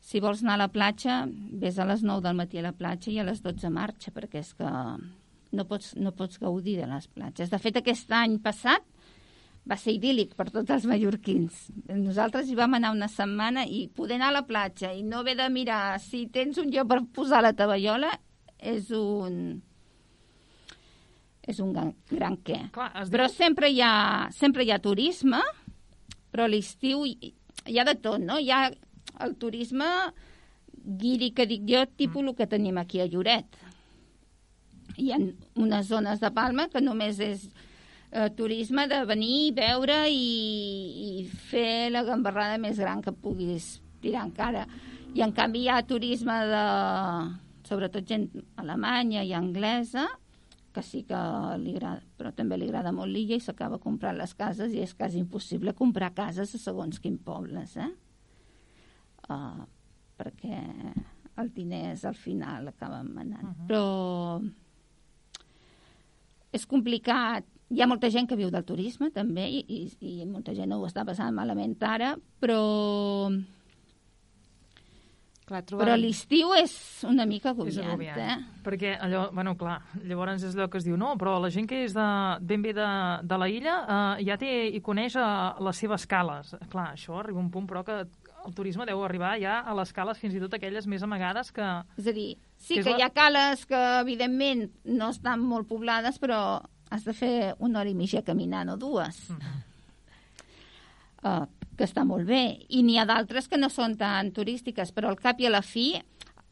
[0.00, 3.10] si vols anar a la platja, vés a les 9 del matí a la platja
[3.10, 4.70] i a les 12 marxa, perquè és que
[5.52, 7.50] no pots, no pots gaudir de les platges.
[7.50, 8.84] De fet, aquest any passat
[9.68, 11.68] va ser idíl·lic per tots els mallorquins.
[11.92, 15.36] Nosaltres hi vam anar una setmana i poder anar a la platja i no haver
[15.36, 18.14] de mirar si tens un lloc per posar la taballola
[18.58, 19.58] és un
[21.48, 22.58] és un gran, gran què.
[22.74, 23.36] Clar, es Però diu...
[23.36, 25.40] sempre hi ha, sempre hi ha turisme,
[26.32, 27.32] però a l'estiu hi,
[27.64, 28.36] hi ha de tot, no?
[28.36, 28.66] Hi ha
[29.24, 29.86] el turisme
[31.00, 33.56] guiri, que dic jo, tipus el que tenim aquí a Lloret.
[34.98, 35.18] Hi ha
[35.56, 37.48] unes zones de Palma que només és
[38.10, 40.22] eh, turisme de venir, veure i,
[41.08, 44.66] i fer la gambarrada més gran que puguis tirar encara.
[45.16, 46.64] I en canvi hi ha turisme de,
[47.68, 48.28] sobretot gent
[48.60, 50.06] alemanya i anglesa,
[50.72, 51.18] que sí que
[51.62, 54.94] li agrada, però també li agrada molt l'illa i s'acaba comprant les cases i és
[54.94, 57.90] quasi impossible comprar cases a segons quin pobles, eh?
[59.28, 59.64] Uh,
[60.16, 60.60] perquè
[61.38, 63.44] el diners al final acaben manant.
[63.44, 63.66] Uh -huh.
[63.68, 63.86] Però
[66.52, 67.44] és complicat.
[67.70, 70.80] Hi ha molta gent que viu del turisme, també, i, i, i molta gent ho
[70.88, 73.28] està passant malament ara, però
[75.48, 75.94] Clar, però trobar...
[75.96, 76.72] l'estiu és
[77.08, 78.18] una mica És agobiant, agobiant.
[78.20, 78.60] eh?
[78.66, 81.78] Perquè allò, bueno, clar, llavors és allò que es diu, no, però la gent que
[81.86, 82.04] és de,
[82.44, 82.88] ben bé de,
[83.24, 85.28] de la illa eh, ja té i coneix eh,
[85.64, 86.52] les seves cales.
[86.68, 90.20] Clar, això arriba un punt, però que el turisme deu arribar ja a les cales
[90.20, 91.64] fins i tot aquelles més amagades que...
[91.96, 95.68] És a dir, sí Que que la- hi ha cales que, evidentment, no estan molt
[95.68, 96.60] poblades, però
[96.90, 99.30] has de fer una hora i mitja caminant o dues.
[99.30, 99.64] Mhm.
[101.18, 102.66] Uh, que està molt bé.
[102.70, 105.62] I n'hi ha d'altres que no són tan turístiques, però al cap i a la
[105.62, 105.96] fi,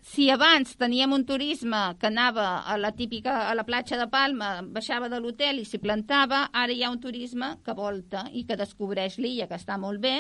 [0.07, 4.62] si abans teníem un turisme que anava a la típica, a la platja de Palma,
[4.62, 8.57] baixava de l'hotel i s'hi plantava, ara hi ha un turisme que volta i que
[8.59, 10.16] descobreix l'illa, que està molt bé,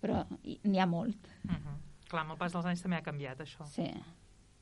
[0.00, 1.76] però hi- n'hi ha molt, Uh -huh.
[2.08, 3.66] Clar, amb el pas dels anys també ha canviat, això.
[3.66, 3.90] sí.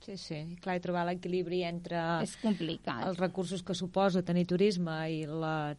[0.04, 0.38] Sí, sí.
[0.60, 3.06] Clar, i trobar l'equilibri entre És complicat.
[3.08, 5.74] els recursos que suposa tenir turisme i la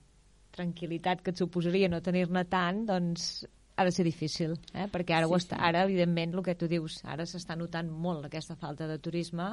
[0.55, 3.45] tranquil·litat que et suposaria no tenir-ne tant, doncs
[3.75, 4.85] ha de ser difícil, eh?
[4.87, 5.63] perquè ara, Sí, ho està, sí.
[5.67, 9.49] ara evidentment, el que tu dius, ara s'està notant molt aquesta falta de turisme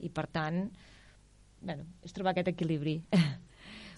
[0.00, 0.64] i, per tant,
[1.60, 2.98] bueno, és trobar aquest equilibri.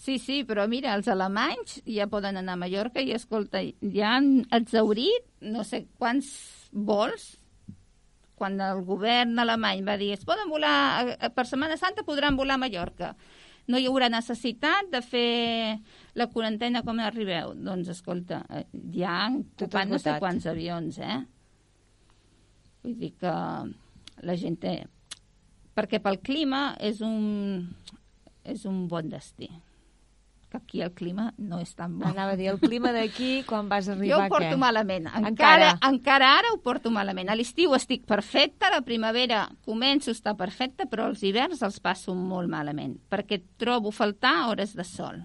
[0.04, 3.62] Sí, sí, però mira, els alemanys ja poden anar a Mallorca i, escolta,
[3.94, 6.26] ja han exaurit no sé quants
[6.76, 7.38] vols
[8.38, 12.58] quan el govern alemany va dir es poden volar, eh, per Setmana Santa podran volar
[12.58, 13.14] a Mallorca.
[13.66, 15.78] No hi haurà necessitat de fer
[16.18, 17.54] la quarantena com arribeu.
[17.56, 21.22] Doncs, escolta, eh, ja han Tot ocupat no sé quants avions, eh?
[22.84, 23.32] Vull dir que
[24.28, 24.74] la gent té...
[25.74, 27.64] Perquè pel clima és un,
[28.44, 29.48] és un bon destí.
[30.54, 32.06] Que aquí el clima no és tan bo.
[32.06, 34.56] Anava a dir, el clima d'aquí, quan vas Jo arribar, ho porto què?
[34.62, 35.06] malament.
[35.08, 35.70] Encara, Encara?
[35.90, 36.28] encara.
[36.38, 37.28] ara ho porto malament.
[37.28, 41.80] A l'estiu estic perfecta, a la primavera començo a estar perfecta, però els hiverns els
[41.80, 45.24] passo molt malament, perquè trobo faltar hores de sol.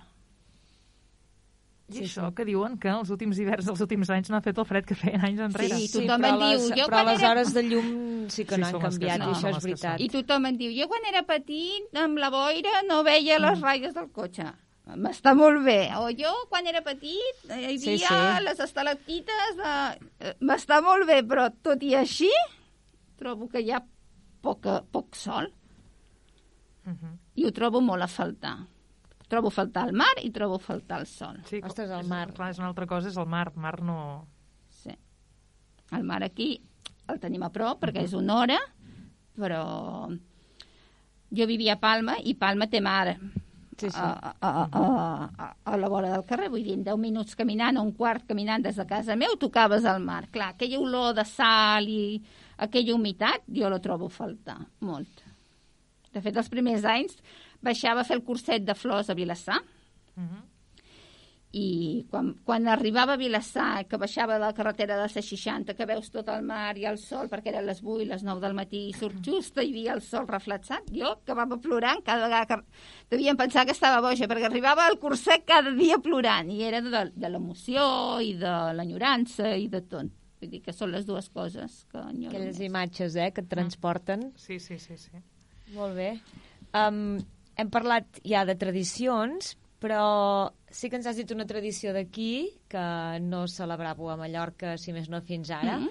[1.90, 2.36] I Sí, això sí.
[2.38, 4.94] que diuen que els últims hiverns dels últims anys no ha fet el fred que
[4.96, 5.76] feien anys enrere.
[5.76, 7.88] Sí, Sí, tothom però em diu, les, jo però quan les era- hores de llum
[8.30, 10.00] sí que Sí, no han canviat, són, i això és veritat.
[10.02, 13.42] I tothom em diu, jo quan era petit, amb la boira no veia Mm.
[13.46, 14.46] les ratlles del cotxe.
[14.98, 15.92] M'està molt bé.
[16.00, 19.74] O jo, quan era petit, hi havia Sí, sí, les estalactites de...
[20.20, 22.30] Eh, M'està molt bé, però tot i així,
[23.18, 23.84] trobo que hi ha
[24.42, 25.52] poca, poc sol
[26.88, 27.18] Uh -huh.
[27.36, 28.58] i ho trobo molt a faltar.
[29.28, 31.38] Trobo a faltar el mar i trobo a faltar el sol.
[31.46, 32.34] Sí, Ostres, el és- mar.
[32.34, 33.52] Clar, és una altra cosa, és el mar.
[33.56, 34.26] Mar no...
[34.70, 34.90] Sí.
[35.92, 36.62] El mar aquí
[37.08, 38.58] el tenim a prop perquè és una hora,
[39.38, 40.10] però
[41.32, 43.18] jo vivia a Palma i Palma té mar
[43.80, 43.98] Sí, sí.
[43.98, 47.80] A, a, a, a, a la vora del carrer, vull dir, en 10 minuts caminant
[47.80, 50.26] o un quart caminant des de casa meu tocaves al mar.
[50.34, 52.20] Clar, aquella olor de sal i
[52.58, 55.26] aquella humitat jo la trobo a faltar molt.
[56.14, 57.20] De fet, els primers anys
[57.62, 59.62] baixava a fer el curset de flors a Vilassar
[60.20, 60.42] Uh -huh.
[61.52, 65.88] I quan, quan arribava a Vilassar, que baixava de la carretera de la C60, que
[65.90, 68.84] veus tot el mar i el sol, perquè eren les 8, les 9 del matí,
[68.90, 72.86] i surt just i hi havia el sol reflexat, jo acabava plorant cada vegada que...
[73.10, 77.04] Devien pensar que estava boja, perquè arribava al curset cada dia plorant, i era de,
[77.16, 77.82] de l'emoció
[78.22, 80.14] i de l'enyorança i de tot.
[80.40, 82.68] Vull dir que són les dues coses que enyoro Aquelles més.
[82.70, 84.30] imatges eh, que et transporten.
[84.38, 85.20] Sí, sí, sí, sí.
[85.74, 86.14] Molt bé.
[86.78, 87.18] Um,
[87.60, 92.84] hem parlat ja de tradicions, però sí que ens has dit una tradició d'aquí que
[93.24, 95.80] no celebràveu a Mallorca, si més no fins ara.
[95.80, 95.90] Mhm.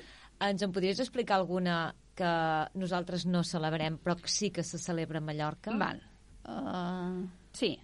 [0.48, 2.32] Ens en podries explicar alguna que
[2.74, 5.74] nosaltres no celebrem, però que sí que se celebra a Mallorca?
[5.76, 6.00] Val.
[6.44, 7.78] Uh, sí.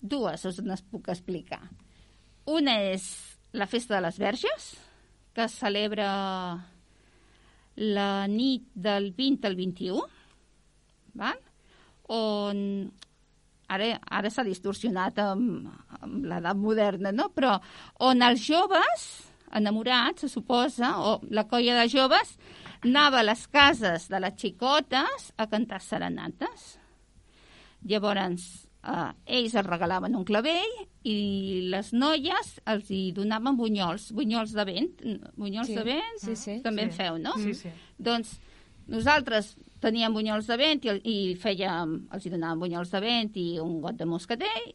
[0.00, 1.62] Dues us les puc explicar.
[2.46, 4.76] Una és la Festa de les Verges,
[5.34, 6.10] que es celebra
[7.76, 10.06] la nit del 20 al 21,
[11.14, 11.42] val?
[12.08, 12.92] on
[13.68, 15.66] ara, ara s'ha distorsionat amb,
[16.00, 17.30] amb l'edat moderna, no?
[17.34, 17.56] però
[18.00, 19.06] on els joves
[19.56, 22.36] enamorats, se suposa, o la colla de joves,
[22.84, 26.76] anava a les cases de les xicotes a cantar serenates.
[27.86, 30.74] Llavors, eh, ells els regalaven un clavell
[31.06, 34.90] i les noies els hi donaven bunyols, bunyols de vent.
[35.38, 36.88] Bunyols Sí, de vent sí, sí, també sí.
[36.90, 37.36] en feu, no?
[37.38, 37.70] Sí, sí.
[37.98, 38.36] Doncs
[38.90, 43.46] nosaltres teníem bunyols de vent i, i fèiem, els hi donàvem bunyols de vent i
[43.60, 44.70] un got de moscatell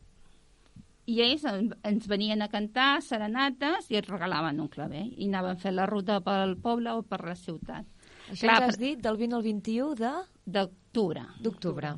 [1.11, 5.57] i ells en- ens venien a cantar serenates i ens regalaven un clavell i anaven
[5.57, 7.85] fent la ruta pel poble o per la ciutat
[8.31, 10.13] Això Clar, has dit del 20 al 21 de-
[10.45, 11.95] d'octubre d'octubre.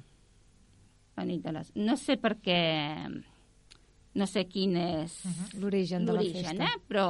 [1.18, 1.72] la nit de les...
[1.76, 2.62] no sé per què
[4.16, 5.14] no sé quin és
[5.60, 6.64] L'origen de la festa.
[6.66, 6.80] eh?
[6.88, 7.06] però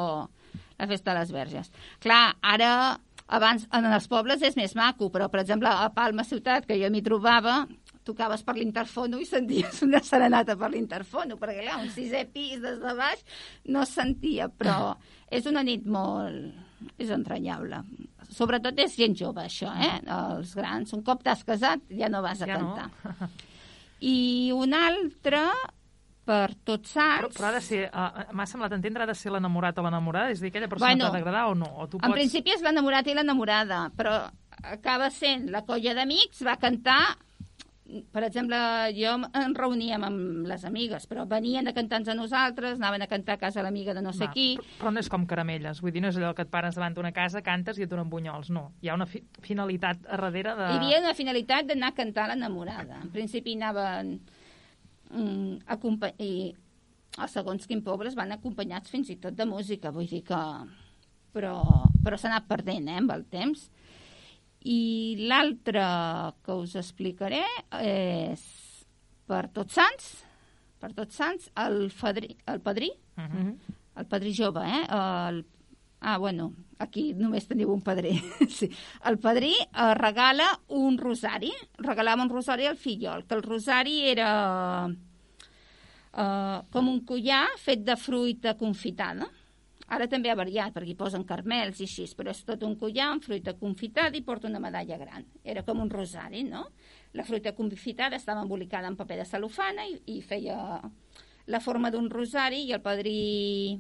[0.80, 1.72] la festa de les verges.
[2.00, 6.65] Clar, ara, abans, en els pobles és més maco, però, per exemple, a Palma ciutat,
[6.67, 7.63] que jo m'hi trobava,
[8.03, 12.82] tocaves per l'interfono i senties una serenata per l'interfono, perquè, clar, un sisè pis des
[12.82, 13.24] de baix
[13.71, 14.93] no es sentia, però
[15.32, 16.51] és una nit molt...
[16.99, 17.78] és entranyable.
[18.34, 20.01] Sobretot és gent jove, això, eh?
[20.03, 20.91] Els grans.
[20.97, 22.74] Un cop t'has casat, ja no vas a Ja no.
[22.76, 23.30] cantar.
[24.03, 25.45] I un altre,
[26.24, 27.36] per tots Però, sants...
[27.36, 30.32] però ha de ser, uh, m'ha semblat entendre, ha de ser l'enamorat o l'enamorada?
[30.32, 31.67] És a dir, aquella persona Bueno, t'ha d'agradar o no?
[31.84, 32.19] O tu En pots...
[32.21, 34.15] principi és l'enamorat i l'enamorada, però
[34.63, 37.01] acaba sent la colla d'amics, va cantar...
[37.84, 38.57] Per exemple,
[38.95, 43.36] jo em reuníem amb les amigues, però venien a cantar a nosaltres, anaven a cantar
[43.36, 44.45] a casa l'amiga de no sé Va, qui...
[44.57, 46.95] Però, però no és com caramelles, vull dir, no és allò que et pares davant
[46.95, 48.71] d'una casa, cantes i et donen bunyols, no.
[48.82, 50.69] Hi ha una fi finalitat a darrere de...
[50.71, 53.03] Hi havia una finalitat d'anar a cantar a l'enamorada.
[53.03, 54.15] En principi anaven...
[55.12, 55.60] Mm,
[56.20, 56.56] i
[57.18, 60.39] a segons quin pobles van acompanyats fins i tot de música, vull dir que...
[61.34, 61.56] Però,
[62.04, 63.70] però s'ha anat perdent, eh, amb el temps.
[64.70, 65.82] I l'altre
[66.45, 67.41] que us explicaré
[67.82, 68.43] és
[69.28, 70.12] per tots sants,
[70.80, 73.41] per tots sants, el, fadrí, el padrí, Uh Mhm.
[73.47, 73.76] -huh.
[73.97, 74.86] el padrí jove, eh?
[74.89, 75.45] El...
[76.06, 76.51] Ah, bueno,
[76.84, 78.18] aquí només teniu un padrí.
[78.51, 78.68] sí.
[79.08, 84.32] El padrí eh, regala un rosari, regalava un rosari al fillol, que el rosari era
[84.91, 89.30] eh, com un collar fet de fruita confitada.
[89.95, 93.08] Ara també ha variat, perquè hi posen carmels i així, però és tot un collar
[93.14, 95.24] amb fruita confitada i porta una medalla gran.
[95.39, 96.66] Era com un rosari, no?
[97.16, 100.82] La fruita confitada estava embolicada en paper de cel·lofana i, i feia
[101.47, 103.80] la forma d'un rosari i el padrí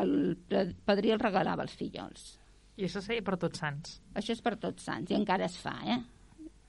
[0.00, 2.38] el padrí el regalava als fillols.
[2.76, 4.00] I això seria per tots sants.
[4.18, 6.00] Això és per tots sants i encara es fa, eh?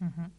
[0.01, 0.29] Uh -huh.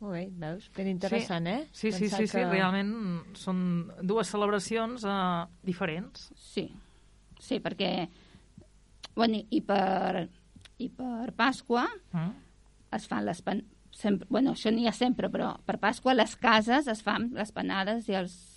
[0.00, 0.70] Molt bé, veus?
[0.76, 1.68] Ben interessant, eh?
[1.72, 6.30] Sí, sí, Pensar sí, sí, que- realment són dues celebracions uh, diferents.
[6.36, 6.70] Sí,
[7.38, 8.08] sí, perquè...
[9.14, 10.28] Bueno, i per,
[10.78, 12.32] i per Pasqua Mm?
[12.92, 13.62] es fan les pan...
[13.90, 18.08] sempre, bueno, això n'hi ha sempre, però per Pasqua les cases es fan les panades
[18.08, 18.49] i els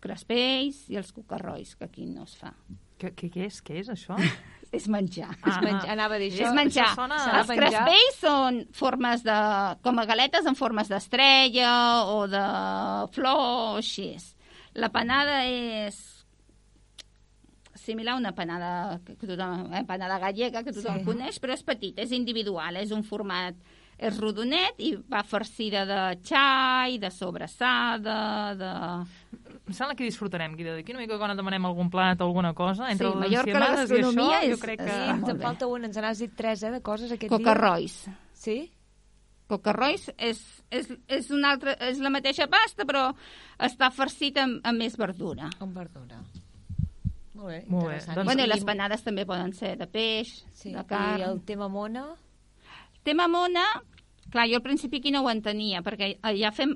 [0.00, 2.54] crespells i els cucarrois, que aquí no es fa.
[3.00, 3.60] Què, què, què és?
[3.64, 4.16] Què és això?
[4.70, 5.32] És menjar.
[5.50, 6.44] És menjar, anava a dir això.
[6.46, 6.84] és menjar.
[6.92, 7.56] això sona- Els menjar.
[7.58, 9.38] crespells són formes de...
[9.82, 11.72] com a galetes en formes d'estrella
[12.06, 12.42] o de
[13.16, 14.12] flor o així.
[14.78, 15.98] La panada és
[17.74, 21.04] similar a una panada, que tothom, eh, panada gallega que tothom Sí.
[21.08, 23.56] coneix, però és petit, és individual, és un format
[23.98, 28.70] és rodonet i va farcida de xai, de sobrassada, de...
[29.70, 30.72] Em sembla que disfrutarem, Guido.
[30.74, 33.52] D'aquí una mica quan et demanem algun plat o alguna cosa, entre Sí, les Mallorca,
[33.60, 34.86] la i això, gastronomia jo és- crec que...
[34.86, 37.30] és- Sí, Ah, ens en falta un, ens n'has dit tres, eh, de coses aquest
[37.30, 38.04] Cocarrois.
[38.06, 38.18] dia.
[38.34, 38.56] Sí?
[39.46, 40.40] Cocarrois és,
[40.70, 43.14] és, és, una altra, és la mateixa pasta, però
[43.58, 45.48] està farcit amb, amb més verdura.
[45.60, 46.18] Amb verdura.
[47.34, 48.16] Molt bé, Molt bé, interessant.
[48.16, 51.20] doncs- bueno, i les panades també poden ser de peix, Sí, de carn.
[51.20, 52.08] i el tema mona...
[53.02, 53.62] tema mona,
[54.30, 56.74] clar, jo al principi aquí no ho entenia, perquè ja fem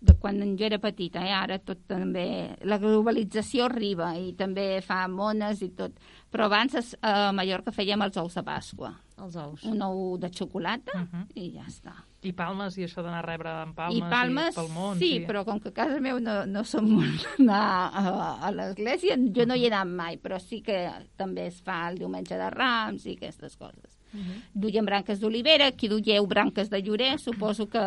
[0.00, 1.32] de quan jo era petita, eh?
[1.36, 5.92] ara tot també, la globalització arriba i també fa mones i tot,
[6.32, 9.64] però abans a Mallorca fèiem els ous de Pasqua, Els ous.
[9.68, 11.26] un ou de xocolata Mhm.
[11.34, 11.92] i ja està.
[12.22, 14.98] I palmes, i això d'anar a rebre en palmes, I palmes, palmons...
[14.98, 15.26] sí, i...
[15.26, 19.44] però com que a casa meu no, no som molt anar a, a l'església, jo
[19.46, 23.04] no hi he anat mai, però sí que també es fa el diumenge de Rams
[23.06, 23.98] i aquestes coses.
[24.12, 24.42] Mhm.
[24.54, 27.84] Duiem branques d'olivera, qui duieu branques de llorer, suposo que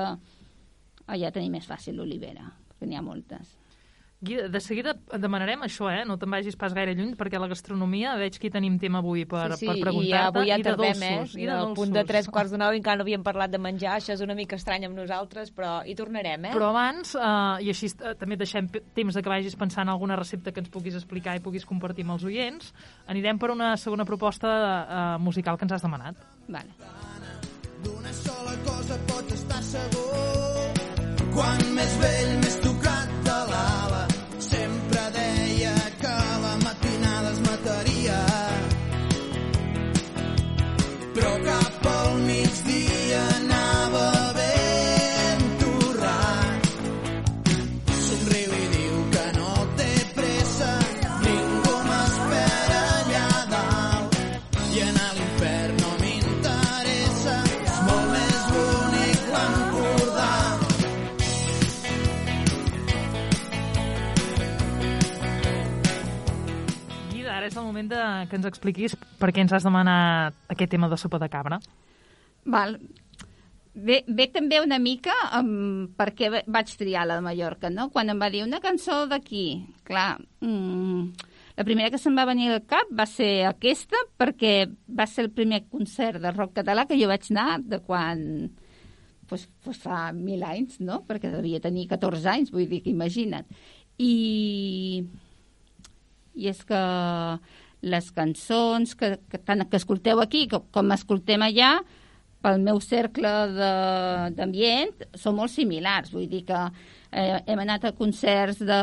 [1.07, 3.57] allà tenim més fàcil l'olivera, perquè n'hi ha moltes.
[4.23, 6.05] Guida, de seguida demanarem això, eh?
[6.07, 9.49] No te'n vagis pas gaire lluny, perquè la gastronomia, veig que tenim tema avui per,
[9.57, 10.39] sí, sí, per i preguntar-te.
[10.39, 11.41] avui ja i de tardem, dolços, eh?
[11.41, 11.75] i de Al dolços.
[11.81, 14.33] punt de tres quarts de nou encara no havíem parlat de menjar, això és una
[14.33, 16.53] mica estrany amb nosaltres, però hi tornarem, eh?
[16.55, 20.15] Però abans, eh, i així eh, també deixem temps de que vagis pensant en alguna
[20.15, 22.71] recepta que ens puguis explicar i puguis compartir amb els oients,
[23.11, 26.15] anirem per una segona proposta eh, musical que ens has demanat.
[26.47, 26.71] Vale.
[27.83, 30.42] D'una sola cosa pots estar segur.
[31.33, 33.12] Quan més vell, més tocat
[67.53, 70.97] és el moment de que ens expliquis per què ens has demanat aquest tema de
[70.97, 71.59] sopa de cabra.
[72.49, 72.79] Val.
[73.73, 77.87] Ve, ve també una mica um, perquè ve- vaig triar la de Mallorca, no?
[77.93, 82.51] Quan em va dir una cançó d'aquí, clar, mm, la primera que se'm va venir
[82.53, 86.97] al cap va ser aquesta perquè va ser el primer concert de rock català que
[87.01, 88.51] jo vaig anar de quan
[89.29, 91.01] pues, pues fa mil anys, no?
[91.07, 93.45] Perquè devia tenir 14 anys, vull dir que imagina't.
[93.97, 95.01] I,
[96.35, 96.81] i és que
[97.83, 101.75] les cançons que, que tant que escolteu aquí com, com escoltem allà,
[102.43, 103.31] pel meu cercle
[104.35, 106.11] d'ambient, són molt similars.
[106.11, 108.79] Vull dir que eh, hem anat a concerts de,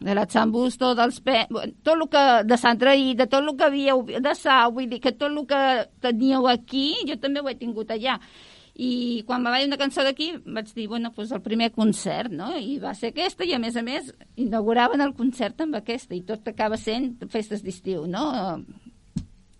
[0.00, 1.44] de la Chambusto, dels Pe...
[1.84, 5.00] tot el que, de Sant Raí, de tot el que havíeu, de Sau, vull dir
[5.04, 5.62] que tot el que
[6.04, 8.18] teníeu aquí, jo també ho he tingut allà.
[8.76, 12.50] I quan va dir una cançó d'aquí, vaig dir, bueno, doncs el primer concert, no?
[12.60, 16.20] I va ser aquesta, i a més a més, inauguraven el concert amb aquesta, i
[16.28, 18.26] tot acaba sent festes d'estiu, no?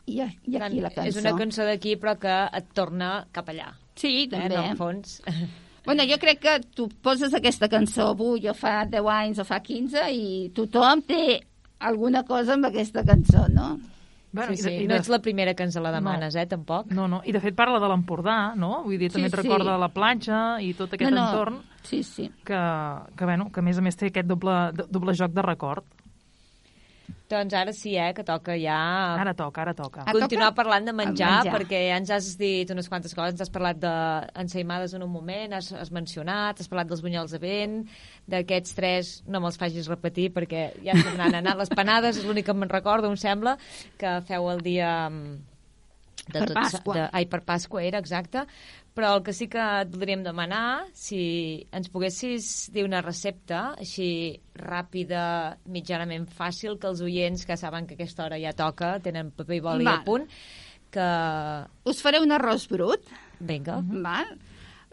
[0.07, 1.09] I, i aquí la cançó.
[1.09, 3.73] És una cançó d'aquí, però que et torna cap allà.
[3.97, 4.55] Sí, Eh, també.
[4.55, 5.21] en el fons.
[5.87, 9.61] Bueno, jo crec que tu poses aquesta cançó avui o fa 10 anys o fa
[9.63, 11.41] 15 i tothom té
[11.79, 13.69] alguna cosa amb aquesta cançó, no?
[14.37, 14.69] Bueno, sí, sí.
[14.69, 16.91] i de, i No de, ets la primera que ens la demanes, eh, tampoc.
[16.93, 18.83] no, no, i de fet parla de l'Empordà, no?
[18.85, 19.49] Vull dir, també Sí, et sí.
[19.49, 21.27] recorda la platja i tot aquest no, no.
[21.31, 22.31] entorn Sí, sí.
[22.45, 22.59] que,
[23.17, 25.85] que, bueno, que a més a més té aquest doble, do- doble joc de record.
[27.27, 28.77] Doncs ara sí, eh, que toca ja...
[29.19, 30.05] Ara toca, ara toca.
[30.07, 30.59] Continuar toca?
[30.61, 31.55] parlant de menjar, menjar.
[31.57, 35.57] perquè ja ens has dit unes quantes coses, ens has parlat d'ensaïmades en un moment,
[35.59, 37.81] has, has mencionat, has parlat dels bunyols de vent,
[38.31, 41.59] d'aquests tres, no me'ls facis repetir perquè ja se n'han anat.
[41.59, 43.57] Les panades és l'únic que me'n recordo, em sembla,
[43.99, 44.95] que feu el dia...
[45.11, 45.37] mm,
[46.27, 46.95] De Per Pasqua.
[46.95, 48.47] De, ai, per Pasqua era, exacte.
[48.97, 51.19] Però el que sí que et voldríem demanar, si
[51.77, 54.09] ens poguessis dir una recepta així
[54.57, 59.59] ràpida, mitjanament fàcil, que els oients que saben que aquesta hora ja toca, tenen paper
[59.59, 60.01] i boli Val.
[60.01, 60.25] a punt,
[60.97, 61.11] que...
[61.93, 63.83] Us faré un arròs brut, Vinga.
[64.09, 64.33] val?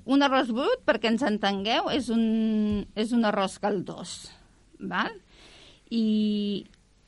[0.03, 4.17] Un arròs brut, perquè ens entengueu, és un, és un arròs caldós,
[4.83, 5.15] val?
[5.95, 6.03] I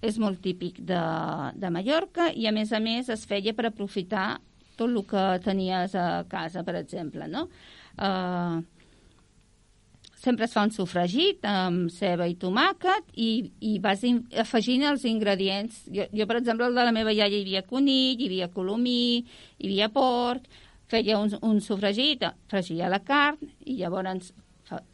[0.06, 1.04] és molt típic de,
[1.60, 4.38] de Mallorca i, a més a més, es feia per aprofitar
[4.78, 7.48] tot el que tenies a casa, per exemple, no?
[7.96, 8.62] Uh,
[10.26, 13.30] sempre es fa un sofregit amb ceba i tomàquet i,
[13.70, 15.84] i vas in, afegint els ingredients.
[15.94, 19.22] Jo, jo, per exemple, el de la meva iaia hi havia conill, hi havia colomí,
[19.60, 20.50] hi havia porc,
[20.92, 24.34] feia un, un sofregit, fregia la carn i llavors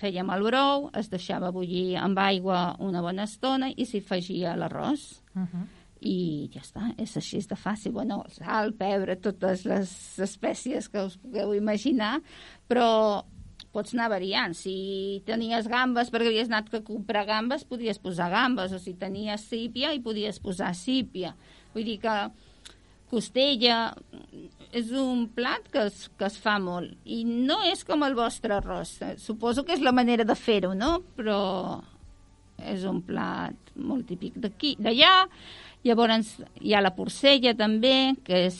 [0.01, 5.21] fèiem el brou, es deixava bullir amb aigua una bona estona i s'hi afegia l'arròs
[5.31, 5.65] Uh -huh.
[6.01, 7.93] I ja està, és així de fàcil.
[7.93, 9.91] Bueno, sal, pebre, totes les
[10.21, 12.17] espècies que us pugueu imaginar,
[12.69, 12.89] però
[13.71, 14.55] pots anar variant.
[14.57, 19.45] Si tenies gambes perquè havies anat a comprar gambes, podies posar gambes, o si tenies
[19.47, 21.35] sípia, hi podies posar sípia.
[21.75, 22.15] Vull dir que
[23.11, 23.91] costella
[24.71, 28.55] és un plat que es, que es fa molt i no és com el vostre
[28.57, 28.95] arròs.
[29.03, 30.97] Eh, Suposo que és la manera de fer-ho, no?
[31.17, 31.41] Però
[32.61, 35.11] és un plat molt típic d'aquí, d'allà.
[35.87, 38.57] Llavors hi ha la porcella també, que és,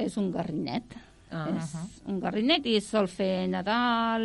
[0.00, 0.96] és un garrinet.
[1.34, 1.72] Ah, és
[2.06, 4.24] un garrinet i sol fer Nadal,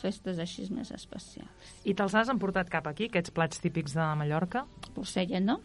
[0.00, 1.74] festes així més especials.
[1.84, 4.64] I te'ls has emportat cap aquí, aquests plats típics de Mallorca?
[4.96, 5.58] Porcella no,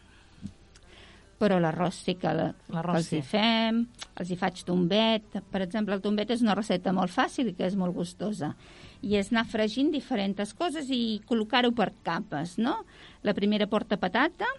[1.37, 3.19] però l'arròs sí que, la, que els sí.
[3.19, 3.83] hi fem,
[4.17, 5.39] els hi faig tombet.
[5.51, 8.53] Per exemple, el tombet és una recepta molt fàcil i que és molt gustosa.
[9.05, 12.79] I és anar fregint diferents coses i col·locar-ho per capes, no?
[13.23, 14.49] La primera porta patata,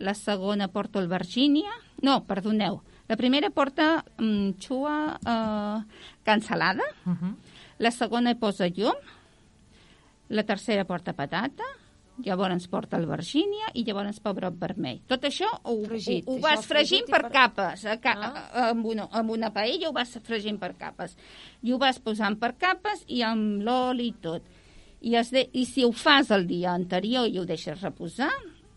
[0.00, 1.70] la segona porta albergínia...
[2.02, 2.80] No, perdoneu.
[3.08, 5.78] La primera porta mm, xua eh,
[6.24, 7.34] cansalada, Uh -huh.
[7.78, 8.94] la segona posa llum,
[10.28, 11.64] la tercera porta patata,
[12.22, 15.00] llavors porta el Virgínia i llavors pebrot vermell.
[15.08, 18.50] Tot això ho, Fregit, ho, ho vas fregint per per- capes, a ca Ah.
[18.52, 21.16] a- amb, una, amb una paella ho vas fregint per capes.
[21.62, 24.42] I ho vas posant per capes i amb l'oli i tot.
[25.00, 28.30] I, de, I si ho fas el dia anterior i ho deixes reposar,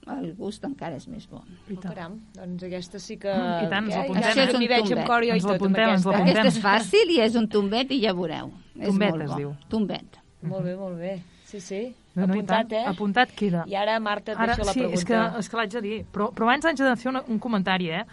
[0.08, 1.41] el gust encara és més bo.
[1.70, 1.93] I Oh, tant.
[1.93, 3.30] caram, doncs aquesta sí que...
[3.32, 4.97] Mm, i tant, ens l'apuntem, ja m'hi veig Tombet.
[4.97, 6.12] amb cor i Ens tot l'apuntem, ens aquesta.
[6.12, 6.38] l'apuntem.
[6.43, 8.51] Aquest és fàcil i és un tombet i ja veureu.
[8.80, 9.38] És Tombet molt es bo.
[9.38, 9.54] diu.
[9.70, 10.20] Tombet.
[10.41, 11.22] Molt bé, molt bé.
[11.45, 11.95] Sí, sí.
[12.16, 12.84] No, no, Apuntat, eh?
[12.86, 13.64] Apuntat queda.
[13.68, 14.99] I ara, Marta, et Ara, deixo la sí, pregunta.
[14.99, 16.06] és que, és que l'haig de dir.
[16.12, 18.04] Però, però abans haig de fer una, un comentari, eh?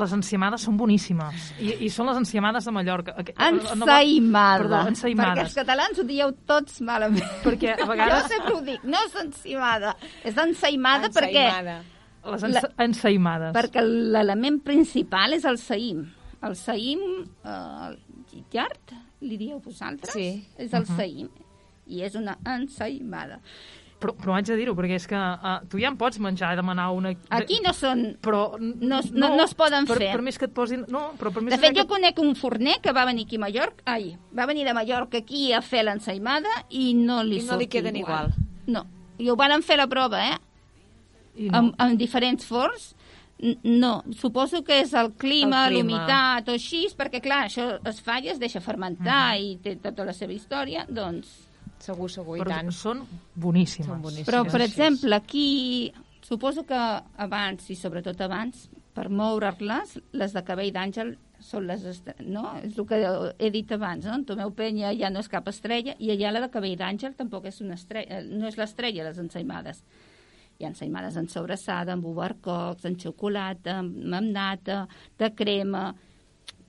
[0.00, 1.50] Les enciamades són boníssimes.
[1.60, 3.14] I, i són les enciamades de Mallorca.
[3.20, 4.62] Ensaïmada.
[4.64, 5.34] Perdó, ensaïmades.
[5.34, 7.26] Perquè els catalans ho dieu tots malament.
[7.44, 9.94] Perquè a Jo vegades sempre ho dic, no és ensaïmada,
[10.24, 11.44] és ensaïmada perquè,
[12.30, 13.52] les ens, ensaïmades.
[13.56, 16.06] perquè l'element principal és el saïm.
[16.46, 17.04] El saïm,
[17.44, 20.14] eh, el llard, li dieu vosaltres?
[20.16, 20.30] Sí.
[20.56, 21.28] És el saïm.
[21.90, 23.40] I és una ensaïmada.
[24.00, 26.56] Però, però haig de dir-ho, perquè és que uh, tu ja em pots menjar i
[26.56, 27.10] demanar una...
[27.36, 28.14] Aquí no són...
[28.24, 30.08] Però No es- no- no es poden per, fer.
[30.14, 30.86] Per més que et posin...
[30.88, 33.36] No, però per més De que fet, jo conec un forner que va venir aquí
[33.36, 37.44] a Mallorca, ai, va venir de Mallorca aquí a fer l'ensaïmada i no li I
[37.50, 38.32] no li queden igual.
[38.72, 38.86] No,
[39.20, 40.38] i ho van fer la prova, eh?
[41.36, 41.58] I no.
[41.58, 42.94] amb, amb diferents forns.
[43.64, 48.28] No, suposo que és el clima, l'humitat o així, perquè clar, això es fa i
[48.32, 51.49] es deixa fermentar i té tota la seva història, doncs...
[51.80, 52.70] Segur, segur, i però tant.
[52.76, 53.00] són
[53.40, 53.88] boníssimes.
[53.88, 54.28] Són boníssimes.
[54.28, 55.46] Però, per exemple, aquí,
[56.26, 56.78] suposo que
[57.24, 62.02] abans, i sobretot abans, per moure-les, les de cabell d'àngel són les...
[62.26, 62.44] No?
[62.60, 63.00] És el que
[63.38, 64.18] he dit abans, no?
[64.18, 67.48] En Tomeu Penya ja no és cap estrella i allà la de cabell d'àngel tampoc
[67.48, 69.80] és una estrella, no és l'estrella, les ensaïmades.
[70.60, 74.84] Hi ha ensaïmades en sobrassada, amb ubercocs, en xocolata, amb, amb nata,
[75.18, 75.88] de crema...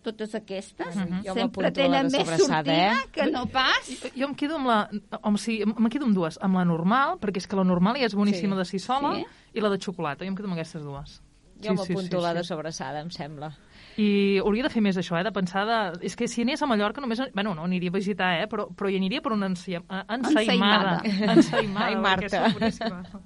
[0.01, 1.23] Totes aquestes Mhm.
[1.25, 2.95] Jo sempre tenen més sortida eh?
[3.11, 3.85] que no pas...
[3.85, 4.89] Jo, jo em quedo amb la...
[5.21, 6.39] O sigui, em quedo amb dues.
[6.41, 8.59] Amb la normal, perquè és que la normal ja és boníssima Sí.
[8.59, 9.25] de si sola, Sí.
[9.53, 10.25] i la de xocolata.
[10.25, 11.21] Jo em quedo amb aquestes dues.
[11.61, 13.51] Jo m'apunto a la de sobrassada, em sembla.
[13.99, 15.23] I hauria de fer més això, eh?
[15.27, 16.05] De pensar de...
[16.07, 17.19] És que si anés a Mallorca només...
[17.35, 18.45] Bueno, no, aniria a visitar, eh?
[18.47, 20.93] Però, però hi aniria per una ensaï- eh, ensaïmada.
[21.33, 21.87] Ensaïmada.
[21.89, 23.19] Ai, perquè Marta.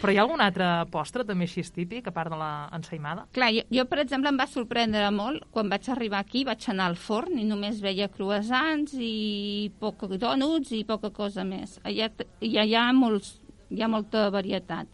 [0.00, 3.28] Però hi ha algun altre postre també així típic, a part de la ensaïmada?
[3.36, 6.90] Clar, jo, jo, per exemple, em va sorprendre molt quan vaig arribar aquí, vaig anar
[6.90, 11.78] al forn i només veia croissants i poc dònuts i poca cosa més.
[11.86, 12.10] Allà,
[12.42, 13.36] allà hi ha, molts,
[13.70, 14.90] hi ha molta varietat.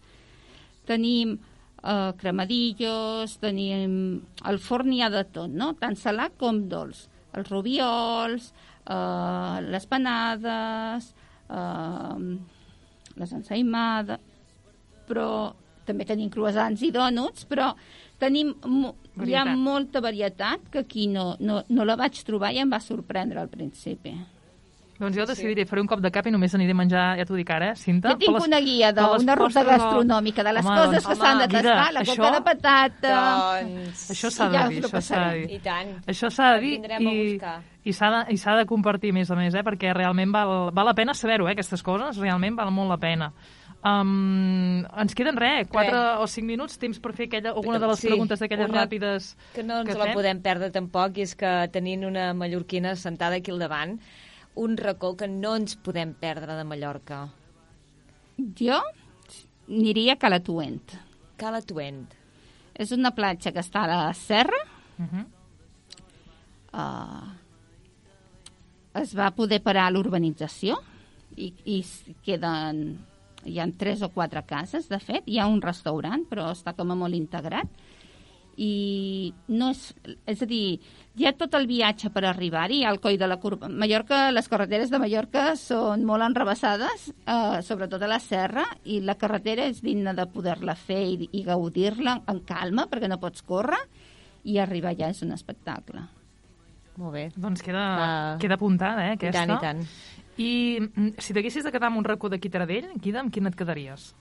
[0.84, 1.38] Tenim
[1.84, 3.96] eh, cremadillos, tenim...
[4.42, 5.72] Al forn hi ha de tot, no?
[5.80, 7.06] Tant salat com dolç.
[7.34, 8.52] Els rubiols,
[8.86, 11.10] eh, les panades,
[11.50, 12.18] eh,
[13.20, 14.32] les ensaïmades,
[15.08, 15.28] però
[15.84, 17.72] també tenim croissants i dònuts, però
[18.20, 19.58] tenim mo hi ha Varietat.
[19.62, 23.50] molta varietat que aquí no, no, no la vaig trobar i em va sorprendre al
[23.52, 24.14] principi.
[24.98, 27.34] Doncs jo decidiré, faré un cop de cap i només aniré a menjar, ja t'ho
[27.34, 28.12] dic ara, eh, Cinta?
[28.12, 31.38] Jo tinc les- una guia d'una ruta gastronòmica de les Home, coses doncs, que s'han
[31.38, 33.16] de tastar, la això- coca de patata...
[33.64, 34.10] Doncs...
[34.14, 35.50] Això s'ha de Ja dir, això s'ha de dir.
[35.50, 35.90] I tant.
[36.06, 37.40] Això s'ha de dir i,
[37.84, 40.86] i s'ha de, i de compartir a més a més, eh, perquè realment val, val
[40.86, 43.32] la pena saber-ho, eh, aquestes coses, realment val molt la pena.
[43.84, 48.00] Um, ens queden res, 4 o 5 minuts, temps per fer aquella, alguna de les
[48.00, 51.34] Sí, preguntes d'aquelles una ràpides que no ens que la podem perdre tampoc, i és
[51.36, 53.98] que tenint una mallorquina sentada aquí al davant,
[54.54, 57.28] un racó que no ens podem perdre de Mallorca.
[58.58, 58.80] Jo
[59.68, 60.98] aniria a Calatuent.
[61.36, 62.06] Cala Tuent.
[62.74, 64.60] És una platja que està a la serra.
[64.98, 65.24] Uh -huh.
[66.74, 67.30] Uh,
[68.94, 70.78] es va poder parar l'urbanització
[71.36, 71.84] i, i
[72.24, 73.06] queden...
[73.44, 75.26] Hi ha tres o quatre cases, de fet.
[75.28, 77.68] Hi ha un restaurant, però està com a molt integrat.
[78.56, 79.94] I no és...
[80.30, 80.78] És a dir,
[81.18, 83.68] hi ha tot el viatge per arribar-hi al coll de la curva.
[83.68, 89.16] Mallorca, les carreteres de Mallorca són molt enrebaçades, eh, sobretot a la serra, i la
[89.18, 93.80] carretera és digna de poder-la fer i, i gaudir-la en calma, perquè no pots córrer,
[94.44, 96.02] i arribar allà és un espectacle.
[96.96, 97.28] Molt bé.
[97.34, 98.36] Doncs queda, Ah.
[98.38, 99.46] queda apuntada, eh, I aquesta.
[99.46, 99.86] tant, i tant.
[100.36, 100.50] I
[100.80, 104.12] mm, si t'haguessis de quedar amb un racó d'aquí Taradell, Guida, amb quin et quedaries?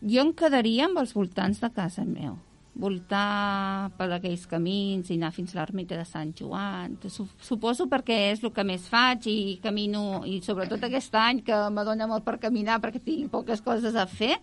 [0.00, 2.38] Jo em quedaria amb els voltants de casa meu.
[2.74, 6.94] Voltar per aquells camins i anar fins a l'ermita de Sant Joan.
[7.10, 11.56] Su suposo perquè és el que més faig i camino, i sobretot aquest any que
[11.74, 14.38] m'adona molt per caminar perquè tinc poques coses a fer,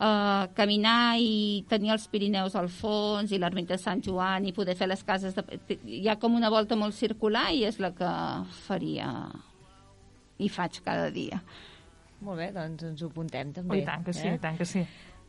[0.00, 4.74] uh, caminar i tenir els Pirineus al fons i l'ermita de Sant Joan i poder
[4.78, 5.36] fer les cases...
[5.36, 5.78] De...
[5.84, 8.12] Hi ha com una volta molt circular i és la que
[8.64, 9.12] faria
[10.38, 11.42] i faig cada dia.
[12.24, 13.82] Molt bé, doncs ens ho apuntem Oh, també.
[13.82, 14.34] I tant que sí, eh?
[14.34, 14.82] i tant que sí.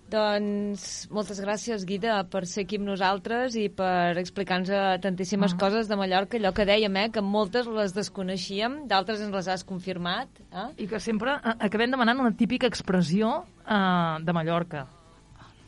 [0.09, 4.69] Doncs moltes gràcies, Guida, per ser aquí amb nosaltres i per explicar-nos
[5.03, 5.57] tantíssimes Ah.
[5.61, 9.63] coses de Mallorca, allò que dèiem, eh, que moltes les desconeixíem, d'altres ens les has
[9.63, 10.27] confirmat.
[10.51, 10.83] Eh?
[10.83, 14.87] I que sempre eh, acabem demanant una típica expressió eh, de Mallorca.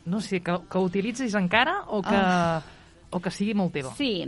[0.06, 2.18] No sé, que, que utilitzis encara o que,
[3.10, 3.92] o que sigui molt teva.
[3.94, 4.24] Sí.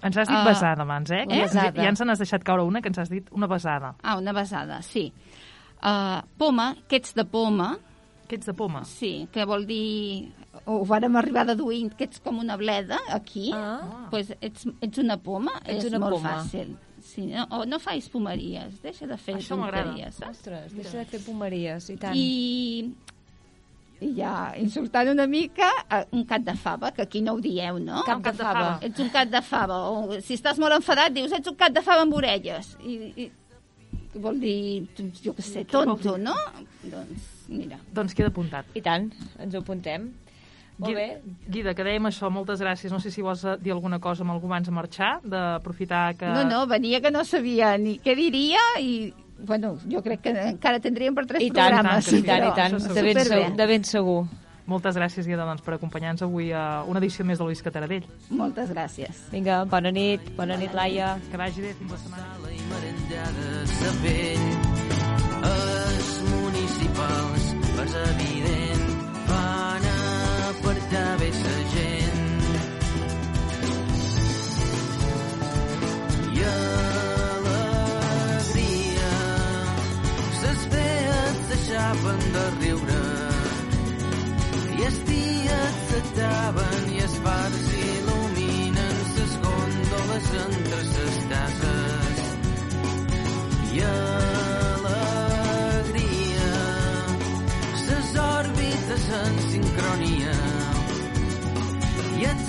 [0.00, 1.24] Ens has dit Ah, besada abans, eh?
[1.26, 1.72] una eh?
[1.74, 3.96] Ja ens n'has deixat caure una, que ens has dit una besada.
[4.02, 5.12] Ah, una besada, sí.
[5.82, 7.76] Uh, poma, que ets de poma,
[8.28, 8.84] Que ets de poma.
[8.84, 10.32] sí, que vol dir...
[10.66, 13.52] Ho vàrem arribar deduint que ets com una bleda, aquí.
[13.54, 14.08] Ah.
[14.10, 16.32] pues ets, ets una poma, Ets és una molt poma.
[16.42, 16.74] fàcil.
[17.00, 20.40] Sí, no, o no fais pomeries, deixa de fer Això tonteries, saps?
[20.40, 22.18] Ostres, deixa de fer pomeries, i tant.
[22.18, 22.90] I,
[24.02, 27.78] i ja insultant una mica, eh, un cap de fava, que aquí no ho dieu,
[27.78, 28.02] no?
[28.06, 28.66] Cap cap de fava.
[28.66, 28.78] fava.
[28.90, 29.78] Ets un cap de fava.
[29.94, 32.74] O, si estàs molt enfadat, dius, ets un cap de fava amb orelles.
[32.82, 33.30] I, i
[34.12, 34.86] que vol dir,
[35.22, 36.34] jo què sé, tonto, no?
[36.84, 37.80] Doncs, mira.
[37.94, 38.68] Doncs queda apuntat.
[38.78, 40.10] I tant, ens ho apuntem.
[40.78, 41.06] Molt bé.
[41.50, 42.92] Guida, que dèiem això, moltes gràcies.
[42.94, 46.28] No sé si vols eh, dir alguna cosa amb algú abans de marxar, d'aprofitar que...
[46.30, 50.78] No, no, venia que no sabia ni què diria i, bueno, jo crec que encara
[50.82, 52.12] tindríem per tres I tant, programes.
[52.12, 54.20] i i tant, i tant, això de ben, segur, de ben segur.
[54.68, 58.04] Moltes gràcies, Guida, doncs, per acompanyar-nos avui a una edició més de Luis Cataradell.
[58.28, 59.22] Moltes gràcies.
[59.32, 61.14] Vinga, bona nit, bona nit, Laia.
[61.32, 62.24] Que vagi bé, fins la setmana.
[62.36, 62.58] sala i
[66.28, 67.37] municipals,
[67.82, 68.86] és evident,
[69.28, 69.84] van
[70.50, 72.26] apartar bé sa gent.
[76.38, 76.40] I
[77.34, 77.84] alegria,
[80.40, 83.04] ses fees deixaven de riure
[84.78, 92.16] i els dies s'ataven i els bars il·luminen ses gòndoles entre ses cases
[93.74, 94.47] i alegria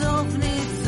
[0.03, 0.78] of needs.